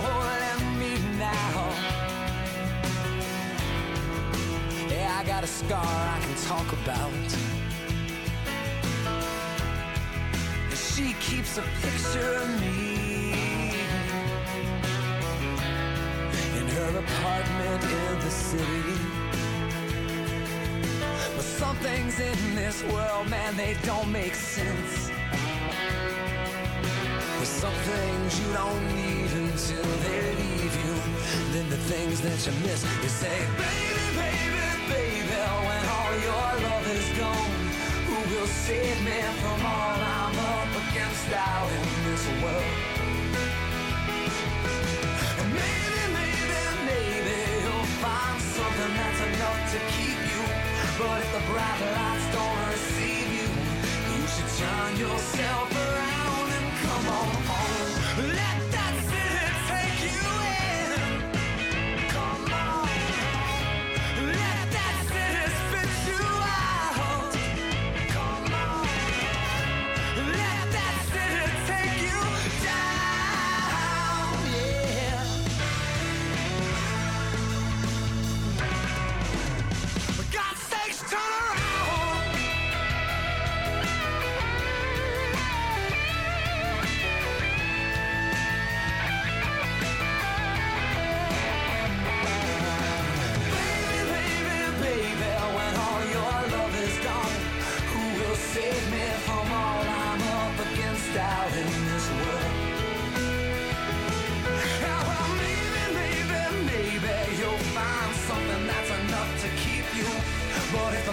a 5.43 5.47
scar 5.47 5.83
I 5.83 6.19
can 6.21 6.35
talk 6.45 6.71
about. 6.71 7.11
She 10.75 11.13
keeps 11.13 11.57
a 11.57 11.63
picture 11.81 12.35
of 12.35 12.61
me 12.61 13.71
in 16.59 16.67
her 16.77 16.99
apartment 16.99 17.83
in 17.83 18.19
the 18.19 18.29
city. 18.29 18.99
But 21.35 21.45
some 21.59 21.75
things 21.77 22.19
in 22.19 22.55
this 22.55 22.83
world, 22.83 23.27
man, 23.29 23.57
they 23.57 23.75
don't 23.83 24.11
make 24.11 24.35
sense. 24.35 25.09
There's 27.37 27.47
some 27.47 27.73
things 27.73 28.39
you 28.41 28.53
don't 28.53 28.85
need 28.95 29.31
until 29.31 29.89
they 30.05 30.35
leave 30.35 30.75
you. 30.85 30.95
Then 31.53 31.67
the 31.69 31.77
things 31.77 32.21
that 32.21 32.45
you 32.45 32.53
miss, 32.61 32.85
you 33.01 33.09
say, 33.09 33.39
baby, 33.57 34.00
baby, 34.21 34.67
baby, 34.93 35.41
when 35.67 35.83
all 35.97 36.13
your 36.29 36.49
love 36.67 36.87
is 36.97 37.09
gone, 37.19 37.53
who 38.07 38.17
will 38.31 38.47
save 38.47 38.99
me 39.07 39.19
from 39.41 39.59
all 39.75 39.99
I'm 40.17 40.37
up 40.55 40.71
against 40.85 41.29
out 41.33 41.69
in 41.79 41.87
this 42.07 42.25
world? 42.43 42.77
And 45.41 45.49
maybe, 45.53 46.01
maybe, 46.19 46.61
maybe 46.89 47.37
you'll 47.65 47.91
find 48.05 48.39
something 48.57 48.93
that's 48.99 49.21
enough 49.29 49.61
to 49.73 49.79
keep 49.95 50.19
you. 50.33 50.43
But 50.99 51.17
if 51.23 51.29
the 51.37 51.43
bright 51.51 51.81
lights 51.97 52.27
don't 52.37 52.61
receive 52.75 53.29
you, 53.39 53.49
you 54.13 54.21
should 54.33 54.51
turn 54.61 54.91
yourself 54.97 55.67
around 55.75 56.00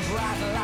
bright 0.08 0.40
light. 0.40 0.57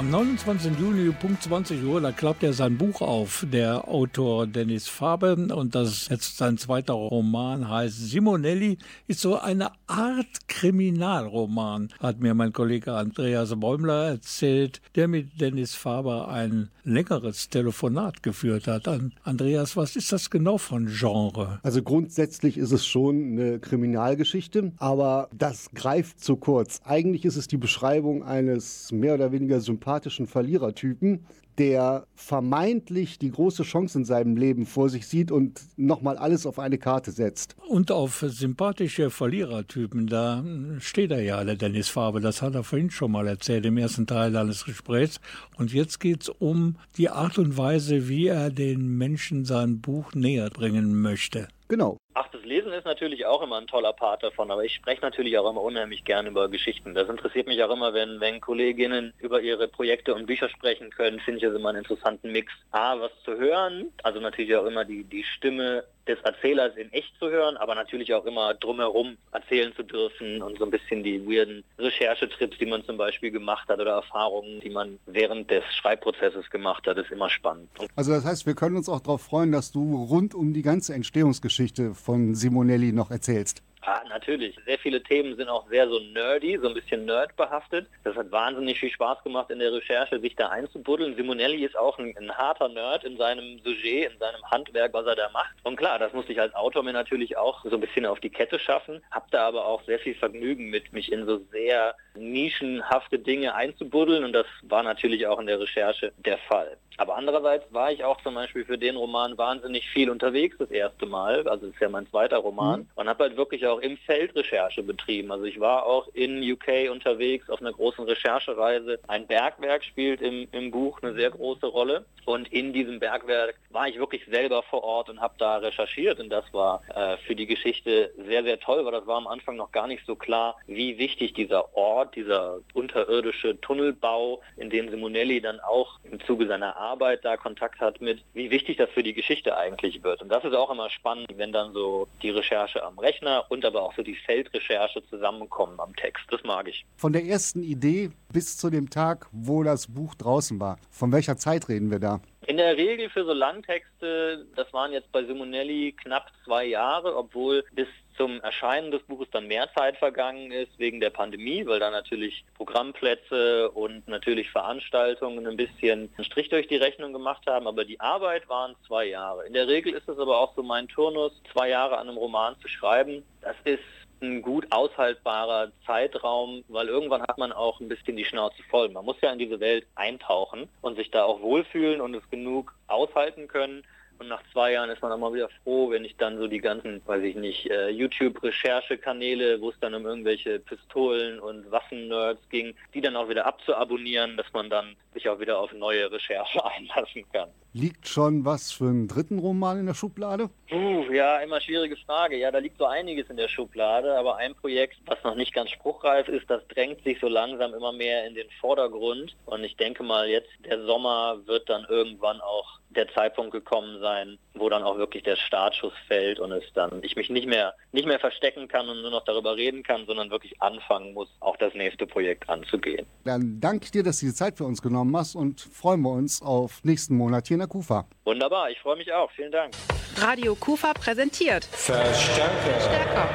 Am 0.00 0.10
29. 0.10 0.78
Juni, 0.80 1.12
Punkt 1.12 1.42
20 1.42 1.84
Uhr, 1.84 2.00
da 2.00 2.10
klappt 2.10 2.42
er 2.42 2.54
sein 2.54 2.78
Buch 2.78 3.02
auf, 3.02 3.44
der 3.52 3.86
Autor 3.86 4.46
Dennis 4.46 4.88
Faber. 4.88 5.32
Und 5.54 5.74
das 5.74 5.90
ist 5.90 6.10
jetzt 6.10 6.38
sein 6.38 6.56
zweiter 6.56 6.94
Roman, 6.94 7.68
heißt 7.68 8.08
Simonelli, 8.08 8.78
ist 9.08 9.20
so 9.20 9.38
eine 9.38 9.72
Art 9.86 10.48
Kriminalroman, 10.48 11.90
hat 11.98 12.18
mir 12.18 12.32
mein 12.32 12.54
Kollege 12.54 12.94
Andreas 12.94 13.54
Bäumler 13.60 14.06
erzählt, 14.06 14.80
der 14.94 15.06
mit 15.06 15.38
Dennis 15.38 15.74
Faber 15.74 16.28
ein 16.28 16.70
längeres 16.82 17.50
Telefonat 17.50 18.22
geführt 18.22 18.68
hat. 18.68 18.88
An 18.88 19.12
Andreas, 19.22 19.76
was 19.76 19.96
ist 19.96 20.12
das 20.12 20.30
genau 20.30 20.56
von 20.56 20.86
Genre? 20.86 21.60
Also 21.62 21.82
grundsätzlich 21.82 22.56
ist 22.56 22.72
es 22.72 22.86
schon 22.86 23.32
eine 23.32 23.58
Kriminalgeschichte, 23.58 24.72
aber 24.78 25.28
das 25.36 25.68
greift 25.74 26.24
zu 26.24 26.36
kurz. 26.36 26.80
Eigentlich 26.84 27.26
ist 27.26 27.36
es 27.36 27.48
die 27.48 27.58
Beschreibung 27.58 28.24
eines 28.24 28.90
mehr 28.92 29.12
oder 29.12 29.30
weniger 29.30 29.60
sympathischen 29.60 29.89
Verlierertypen, 30.26 31.26
der 31.58 32.06
vermeintlich 32.14 33.18
die 33.18 33.30
große 33.30 33.64
Chance 33.64 33.98
in 33.98 34.04
seinem 34.04 34.36
Leben 34.36 34.64
vor 34.64 34.88
sich 34.88 35.06
sieht 35.06 35.30
und 35.30 35.60
nochmal 35.76 36.16
alles 36.16 36.46
auf 36.46 36.58
eine 36.58 36.78
Karte 36.78 37.10
setzt. 37.10 37.56
Und 37.68 37.90
auf 37.90 38.24
sympathische 38.26 39.10
Verlierertypen, 39.10 40.06
da 40.06 40.44
steht 40.78 41.10
er 41.10 41.22
ja, 41.22 41.44
der 41.44 41.56
Dennis 41.56 41.88
Faber. 41.88 42.20
Das 42.20 42.40
hat 42.40 42.54
er 42.54 42.64
vorhin 42.64 42.90
schon 42.90 43.12
mal 43.12 43.26
erzählt 43.26 43.66
im 43.66 43.76
ersten 43.76 44.06
Teil 44.06 44.34
eines 44.36 44.64
Gesprächs. 44.64 45.20
Und 45.56 45.72
jetzt 45.72 46.00
geht 46.00 46.22
es 46.22 46.28
um 46.28 46.76
die 46.96 47.10
Art 47.10 47.38
und 47.38 47.58
Weise, 47.58 48.08
wie 48.08 48.28
er 48.28 48.50
den 48.50 48.96
Menschen 48.96 49.44
sein 49.44 49.80
Buch 49.80 50.14
näher 50.14 50.48
bringen 50.50 51.00
möchte. 51.00 51.48
Genau. 51.68 51.98
Ach, 52.14 52.26
das 52.32 52.44
Lesen 52.44 52.72
ist 52.72 52.84
natürlich 52.84 53.24
auch 53.24 53.40
immer 53.40 53.58
ein 53.58 53.68
toller 53.68 53.92
Part 53.92 54.22
davon, 54.22 54.50
aber 54.50 54.64
ich 54.64 54.74
spreche 54.74 55.00
natürlich 55.00 55.38
auch 55.38 55.48
immer 55.48 55.62
unheimlich 55.62 56.04
gern 56.04 56.26
über 56.26 56.48
Geschichten. 56.48 56.94
Das 56.94 57.08
interessiert 57.08 57.46
mich 57.46 57.62
auch 57.62 57.70
immer, 57.70 57.94
wenn, 57.94 58.20
wenn 58.20 58.40
Kolleginnen 58.40 59.12
über 59.20 59.40
ihre 59.40 59.68
Projekte 59.68 60.14
und 60.14 60.26
Bücher 60.26 60.48
sprechen 60.48 60.90
können, 60.90 61.20
finde 61.20 61.38
ich 61.38 61.44
das 61.44 61.54
immer 61.54 61.68
einen 61.68 61.78
interessanten 61.78 62.32
Mix. 62.32 62.52
A, 62.72 62.98
was 62.98 63.12
zu 63.24 63.36
hören, 63.38 63.92
also 64.02 64.18
natürlich 64.18 64.54
auch 64.56 64.66
immer 64.66 64.84
die, 64.84 65.04
die 65.04 65.22
Stimme 65.22 65.84
des 66.10 66.18
Erzählers 66.22 66.76
in 66.76 66.92
echt 66.92 67.12
zu 67.18 67.30
hören, 67.30 67.56
aber 67.56 67.74
natürlich 67.74 68.12
auch 68.14 68.24
immer 68.24 68.54
drumherum 68.54 69.16
erzählen 69.32 69.72
zu 69.76 69.82
dürfen 69.82 70.42
und 70.42 70.58
so 70.58 70.64
ein 70.64 70.70
bisschen 70.70 71.02
die 71.02 71.24
weirden 71.24 71.62
Recherchetrips, 71.78 72.58
die 72.58 72.66
man 72.66 72.84
zum 72.84 72.96
Beispiel 72.96 73.30
gemacht 73.30 73.68
hat 73.68 73.78
oder 73.78 73.92
Erfahrungen, 73.92 74.60
die 74.60 74.70
man 74.70 74.98
während 75.06 75.50
des 75.50 75.62
Schreibprozesses 75.74 76.50
gemacht 76.50 76.86
hat, 76.86 76.98
ist 76.98 77.10
immer 77.10 77.30
spannend. 77.30 77.68
Also 77.96 78.12
das 78.12 78.24
heißt, 78.24 78.46
wir 78.46 78.54
können 78.54 78.76
uns 78.76 78.88
auch 78.88 79.00
darauf 79.00 79.22
freuen, 79.22 79.52
dass 79.52 79.72
du 79.72 80.04
rund 80.04 80.34
um 80.34 80.52
die 80.52 80.62
ganze 80.62 80.94
Entstehungsgeschichte 80.94 81.94
von 82.00 82.34
Simonelli 82.34 82.92
noch 82.92 83.10
erzählst. 83.10 83.62
Ah, 83.82 84.02
natürlich. 84.08 84.56
Sehr 84.66 84.78
viele 84.78 85.02
Themen 85.02 85.36
sind 85.36 85.48
auch 85.48 85.66
sehr 85.68 85.88
so 85.88 85.98
nerdy, 85.98 86.58
so 86.60 86.68
ein 86.68 86.74
bisschen 86.74 87.06
nerdbehaftet. 87.06 87.86
Das 88.04 88.14
hat 88.14 88.30
wahnsinnig 88.30 88.78
viel 88.78 88.90
Spaß 88.90 89.22
gemacht 89.24 89.50
in 89.50 89.58
der 89.58 89.72
Recherche, 89.72 90.20
sich 90.20 90.36
da 90.36 90.48
einzubuddeln. 90.48 91.16
Simonelli 91.16 91.64
ist 91.64 91.78
auch 91.78 91.98
ein, 91.98 92.14
ein 92.18 92.30
harter 92.36 92.68
Nerd 92.68 93.04
in 93.04 93.16
seinem 93.16 93.58
Sujet, 93.64 94.12
in 94.12 94.18
seinem 94.18 94.42
Handwerk, 94.50 94.92
was 94.92 95.06
er 95.06 95.16
da 95.16 95.30
macht. 95.30 95.54
Und 95.62 95.76
klar, 95.76 95.98
das 95.98 96.12
musste 96.12 96.32
ich 96.32 96.40
als 96.40 96.54
Autor 96.54 96.82
mir 96.82 96.92
natürlich 96.92 97.38
auch 97.38 97.64
so 97.64 97.70
ein 97.70 97.80
bisschen 97.80 98.04
auf 98.04 98.20
die 98.20 98.28
Kette 98.28 98.58
schaffen. 98.58 99.02
Hab 99.10 99.30
da 99.30 99.48
aber 99.48 99.64
auch 99.64 99.82
sehr 99.84 99.98
viel 99.98 100.14
Vergnügen 100.14 100.68
mit, 100.68 100.92
mich 100.92 101.10
in 101.10 101.24
so 101.24 101.38
sehr 101.50 101.94
nischenhafte 102.14 103.18
Dinge 103.18 103.54
einzubuddeln. 103.54 104.24
Und 104.24 104.34
das 104.34 104.46
war 104.62 104.82
natürlich 104.82 105.26
auch 105.26 105.38
in 105.38 105.46
der 105.46 105.58
Recherche 105.58 106.12
der 106.18 106.36
Fall. 106.36 106.76
Aber 107.00 107.16
andererseits 107.16 107.64
war 107.72 107.90
ich 107.90 108.04
auch 108.04 108.20
zum 108.20 108.34
Beispiel 108.34 108.62
für 108.66 108.76
den 108.76 108.94
Roman 108.94 109.38
wahnsinnig 109.38 109.88
viel 109.88 110.10
unterwegs 110.10 110.56
das 110.58 110.70
erste 110.70 111.06
Mal. 111.06 111.48
Also 111.48 111.64
das 111.64 111.74
ist 111.74 111.80
ja 111.80 111.88
mein 111.88 112.06
zweiter 112.10 112.36
Roman. 112.36 112.90
Und 112.94 113.08
habe 113.08 113.24
halt 113.24 113.38
wirklich 113.38 113.66
auch 113.70 113.80
im 113.80 113.96
Feld 113.98 114.34
Recherche 114.34 114.82
betrieben. 114.82 115.32
Also 115.32 115.44
ich 115.44 115.60
war 115.60 115.84
auch 115.86 116.08
in 116.14 116.40
UK 116.42 116.90
unterwegs 116.90 117.48
auf 117.48 117.60
einer 117.60 117.72
großen 117.72 118.04
Recherchereise. 118.04 118.98
Ein 119.08 119.26
Bergwerk 119.26 119.84
spielt 119.84 120.20
im, 120.20 120.48
im 120.52 120.70
Buch 120.70 121.02
eine 121.02 121.14
sehr 121.14 121.30
große 121.30 121.66
Rolle. 121.66 122.04
Und 122.26 122.52
in 122.52 122.72
diesem 122.72 123.00
Bergwerk 123.00 123.56
war 123.70 123.88
ich 123.88 123.98
wirklich 123.98 124.24
selber 124.26 124.62
vor 124.62 124.84
Ort 124.84 125.08
und 125.08 125.20
habe 125.20 125.34
da 125.38 125.56
recherchiert. 125.56 126.20
Und 126.20 126.30
das 126.30 126.44
war 126.52 126.82
äh, 126.94 127.16
für 127.26 127.34
die 127.34 127.46
Geschichte 127.46 128.12
sehr, 128.26 128.42
sehr 128.44 128.60
toll, 128.60 128.84
weil 128.84 128.92
das 128.92 129.06
war 129.06 129.16
am 129.16 129.26
Anfang 129.26 129.56
noch 129.56 129.72
gar 129.72 129.86
nicht 129.86 130.04
so 130.06 130.14
klar, 130.14 130.56
wie 130.66 130.98
wichtig 130.98 131.34
dieser 131.34 131.74
Ort, 131.76 132.14
dieser 132.14 132.58
unterirdische 132.74 133.60
Tunnelbau, 133.60 134.42
in 134.56 134.70
dem 134.70 134.90
Simonelli 134.90 135.40
dann 135.40 135.60
auch 135.60 135.98
im 136.04 136.20
Zuge 136.24 136.46
seiner 136.46 136.76
Arbeit 136.76 137.24
da 137.24 137.36
Kontakt 137.36 137.80
hat 137.80 138.00
mit, 138.00 138.22
wie 138.34 138.50
wichtig 138.50 138.76
das 138.76 138.90
für 138.90 139.02
die 139.02 139.14
Geschichte 139.14 139.56
eigentlich 139.56 140.02
wird. 140.02 140.22
Und 140.22 140.28
das 140.28 140.44
ist 140.44 140.54
auch 140.54 140.70
immer 140.70 140.90
spannend, 140.90 141.28
wenn 141.36 141.52
dann 141.52 141.72
so 141.72 142.06
die 142.22 142.30
Recherche 142.30 142.82
am 142.82 142.98
Rechner 142.98 143.44
und 143.48 143.59
aber 143.64 143.82
auch 143.82 143.94
so 143.94 144.02
die 144.02 144.16
Feldrecherche 144.16 145.02
zusammenkommen 145.08 145.78
am 145.80 145.94
Text. 145.96 146.24
Das 146.30 146.42
mag 146.44 146.68
ich. 146.68 146.84
Von 146.96 147.12
der 147.12 147.24
ersten 147.24 147.62
Idee 147.62 148.10
bis 148.32 148.56
zu 148.56 148.70
dem 148.70 148.90
Tag, 148.90 149.26
wo 149.32 149.62
das 149.62 149.86
Buch 149.86 150.14
draußen 150.14 150.60
war. 150.60 150.78
Von 150.90 151.12
welcher 151.12 151.36
Zeit 151.36 151.68
reden 151.68 151.90
wir 151.90 151.98
da? 151.98 152.20
In 152.46 152.56
der 152.56 152.76
Regel 152.76 153.08
für 153.10 153.24
so 153.24 153.32
Langtexte, 153.32 154.46
das 154.56 154.72
waren 154.72 154.92
jetzt 154.92 155.12
bei 155.12 155.24
Simonelli 155.24 155.94
knapp 156.02 156.30
zwei 156.44 156.64
Jahre, 156.64 157.16
obwohl 157.16 157.64
bis 157.72 157.88
zum 158.20 158.38
Erscheinen 158.42 158.90
des 158.90 159.02
Buches 159.04 159.28
dann 159.30 159.46
mehr 159.46 159.72
Zeit 159.72 159.96
vergangen 159.96 160.52
ist 160.52 160.78
wegen 160.78 161.00
der 161.00 161.08
Pandemie, 161.08 161.64
weil 161.64 161.80
da 161.80 161.90
natürlich 161.90 162.44
Programmplätze 162.54 163.70
und 163.70 164.06
natürlich 164.08 164.50
Veranstaltungen 164.50 165.46
ein 165.46 165.56
bisschen 165.56 166.10
einen 166.18 166.24
Strich 166.26 166.50
durch 166.50 166.68
die 166.68 166.76
Rechnung 166.76 167.14
gemacht 167.14 167.46
haben. 167.46 167.66
Aber 167.66 167.86
die 167.86 167.98
Arbeit 167.98 168.46
waren 168.46 168.76
zwei 168.86 169.06
Jahre. 169.06 169.46
In 169.46 169.54
der 169.54 169.68
Regel 169.68 169.94
ist 169.94 170.06
es 170.06 170.18
aber 170.18 170.38
auch 170.38 170.54
so 170.54 170.62
mein 170.62 170.86
Turnus, 170.88 171.32
zwei 171.50 171.70
Jahre 171.70 171.96
an 171.96 172.10
einem 172.10 172.18
Roman 172.18 172.56
zu 172.60 172.68
schreiben. 172.68 173.22
Das 173.40 173.56
ist 173.64 173.80
ein 174.20 174.42
gut 174.42 174.66
aushaltbarer 174.68 175.72
Zeitraum, 175.86 176.62
weil 176.68 176.88
irgendwann 176.88 177.22
hat 177.22 177.38
man 177.38 177.52
auch 177.52 177.80
ein 177.80 177.88
bisschen 177.88 178.18
die 178.18 178.26
Schnauze 178.26 178.62
voll. 178.64 178.90
Man 178.90 179.06
muss 179.06 179.16
ja 179.22 179.32
in 179.32 179.38
diese 179.38 179.60
Welt 179.60 179.86
eintauchen 179.94 180.68
und 180.82 180.96
sich 180.96 181.10
da 181.10 181.24
auch 181.24 181.40
wohlfühlen 181.40 182.02
und 182.02 182.14
es 182.14 182.28
genug 182.28 182.74
aushalten 182.86 183.48
können. 183.48 183.82
Und 184.20 184.28
nach 184.28 184.42
zwei 184.52 184.72
Jahren 184.72 184.90
ist 184.90 185.00
man 185.00 185.12
auch 185.12 185.18
mal 185.18 185.32
wieder 185.32 185.48
froh, 185.64 185.88
wenn 185.90 186.04
ich 186.04 186.14
dann 186.18 186.36
so 186.36 186.46
die 186.46 186.58
ganzen, 186.58 187.00
weiß 187.06 187.22
ich 187.22 187.36
nicht, 187.36 187.70
äh, 187.70 187.88
YouTube-Recherchekanäle, 187.88 189.58
wo 189.62 189.70
es 189.70 189.80
dann 189.80 189.94
um 189.94 190.04
irgendwelche 190.04 190.58
Pistolen 190.60 191.40
und 191.40 191.70
Waffen-Nerds 191.70 192.46
ging, 192.50 192.74
die 192.92 193.00
dann 193.00 193.16
auch 193.16 193.30
wieder 193.30 193.46
abzuabonnieren, 193.46 194.36
dass 194.36 194.52
man 194.52 194.68
dann 194.68 194.94
sich 195.14 195.26
auch 195.26 195.40
wieder 195.40 195.58
auf 195.58 195.72
neue 195.72 196.12
Recherche 196.12 196.62
einlassen 196.76 197.24
kann. 197.32 197.48
Liegt 197.72 198.08
schon 198.08 198.44
was 198.44 198.72
für 198.72 198.86
einen 198.86 199.06
dritten 199.06 199.38
Roman 199.38 199.78
in 199.78 199.86
der 199.86 199.94
Schublade? 199.94 200.50
Puh, 200.68 201.04
ja, 201.12 201.38
immer 201.38 201.60
schwierige 201.60 201.96
Frage. 201.96 202.36
Ja, 202.36 202.50
da 202.50 202.58
liegt 202.58 202.78
so 202.78 202.86
einiges 202.86 203.30
in 203.30 203.36
der 203.36 203.46
Schublade, 203.46 204.16
aber 204.18 204.36
ein 204.36 204.56
Projekt, 204.56 204.96
was 205.06 205.22
noch 205.22 205.36
nicht 205.36 205.54
ganz 205.54 205.70
spruchreif 205.70 206.26
ist, 206.26 206.50
das 206.50 206.66
drängt 206.66 207.04
sich 207.04 207.20
so 207.20 207.28
langsam 207.28 207.72
immer 207.72 207.92
mehr 207.92 208.26
in 208.26 208.34
den 208.34 208.48
Vordergrund. 208.60 209.36
Und 209.46 209.62
ich 209.62 209.76
denke 209.76 210.02
mal, 210.02 210.28
jetzt 210.28 210.50
der 210.64 210.84
Sommer 210.84 211.38
wird 211.46 211.68
dann 211.68 211.86
irgendwann 211.88 212.40
auch 212.40 212.80
der 212.90 213.08
Zeitpunkt 213.12 213.52
gekommen 213.52 214.00
sein, 214.00 214.36
wo 214.54 214.68
dann 214.68 214.82
auch 214.82 214.98
wirklich 214.98 215.22
der 215.22 215.36
Startschuss 215.36 215.92
fällt 216.08 216.40
und 216.40 216.50
es 216.52 216.64
dann 216.74 217.02
ich 217.02 217.14
mich 217.14 217.30
nicht 217.30 217.46
mehr 217.46 217.74
nicht 217.92 218.06
mehr 218.06 218.18
verstecken 218.18 218.68
kann 218.68 218.88
und 218.88 219.00
nur 219.02 219.10
noch 219.10 219.24
darüber 219.24 219.56
reden 219.56 219.82
kann, 219.82 220.06
sondern 220.06 220.30
wirklich 220.30 220.60
anfangen 220.60 221.14
muss, 221.14 221.28
auch 221.40 221.56
das 221.56 221.72
nächste 221.74 222.06
Projekt 222.06 222.48
anzugehen. 222.48 223.06
Dann 223.24 223.60
danke 223.60 223.84
ich 223.84 223.90
dir, 223.92 224.02
dass 224.02 224.20
du 224.20 224.26
die 224.26 224.34
Zeit 224.34 224.58
für 224.58 224.64
uns 224.64 224.82
genommen 224.82 225.16
hast 225.16 225.36
und 225.36 225.60
freuen 225.60 226.00
wir 226.02 226.10
uns 226.10 226.42
auf 226.42 226.82
nächsten 226.84 227.16
Monat 227.16 227.46
hier 227.46 227.58
der 227.60 227.68
Kufa. 227.68 228.06
Wunderbar, 228.24 228.70
ich 228.70 228.80
freue 228.80 228.96
mich 228.96 229.12
auch. 229.12 229.30
Vielen 229.32 229.52
Dank. 229.52 229.74
Radio 230.16 230.54
Kufa 230.56 230.92
präsentiert 230.92 231.64
Verstärker. 231.64 232.80
Stärker. 232.80 233.28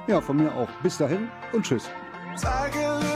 Ja, 0.09 0.21
von 0.21 0.37
mir 0.37 0.53
auch. 0.55 0.69
Bis 0.83 0.99
dahin 0.99 1.29
und 1.53 1.65
tschüss. 1.65 1.89
Tage 2.41 3.10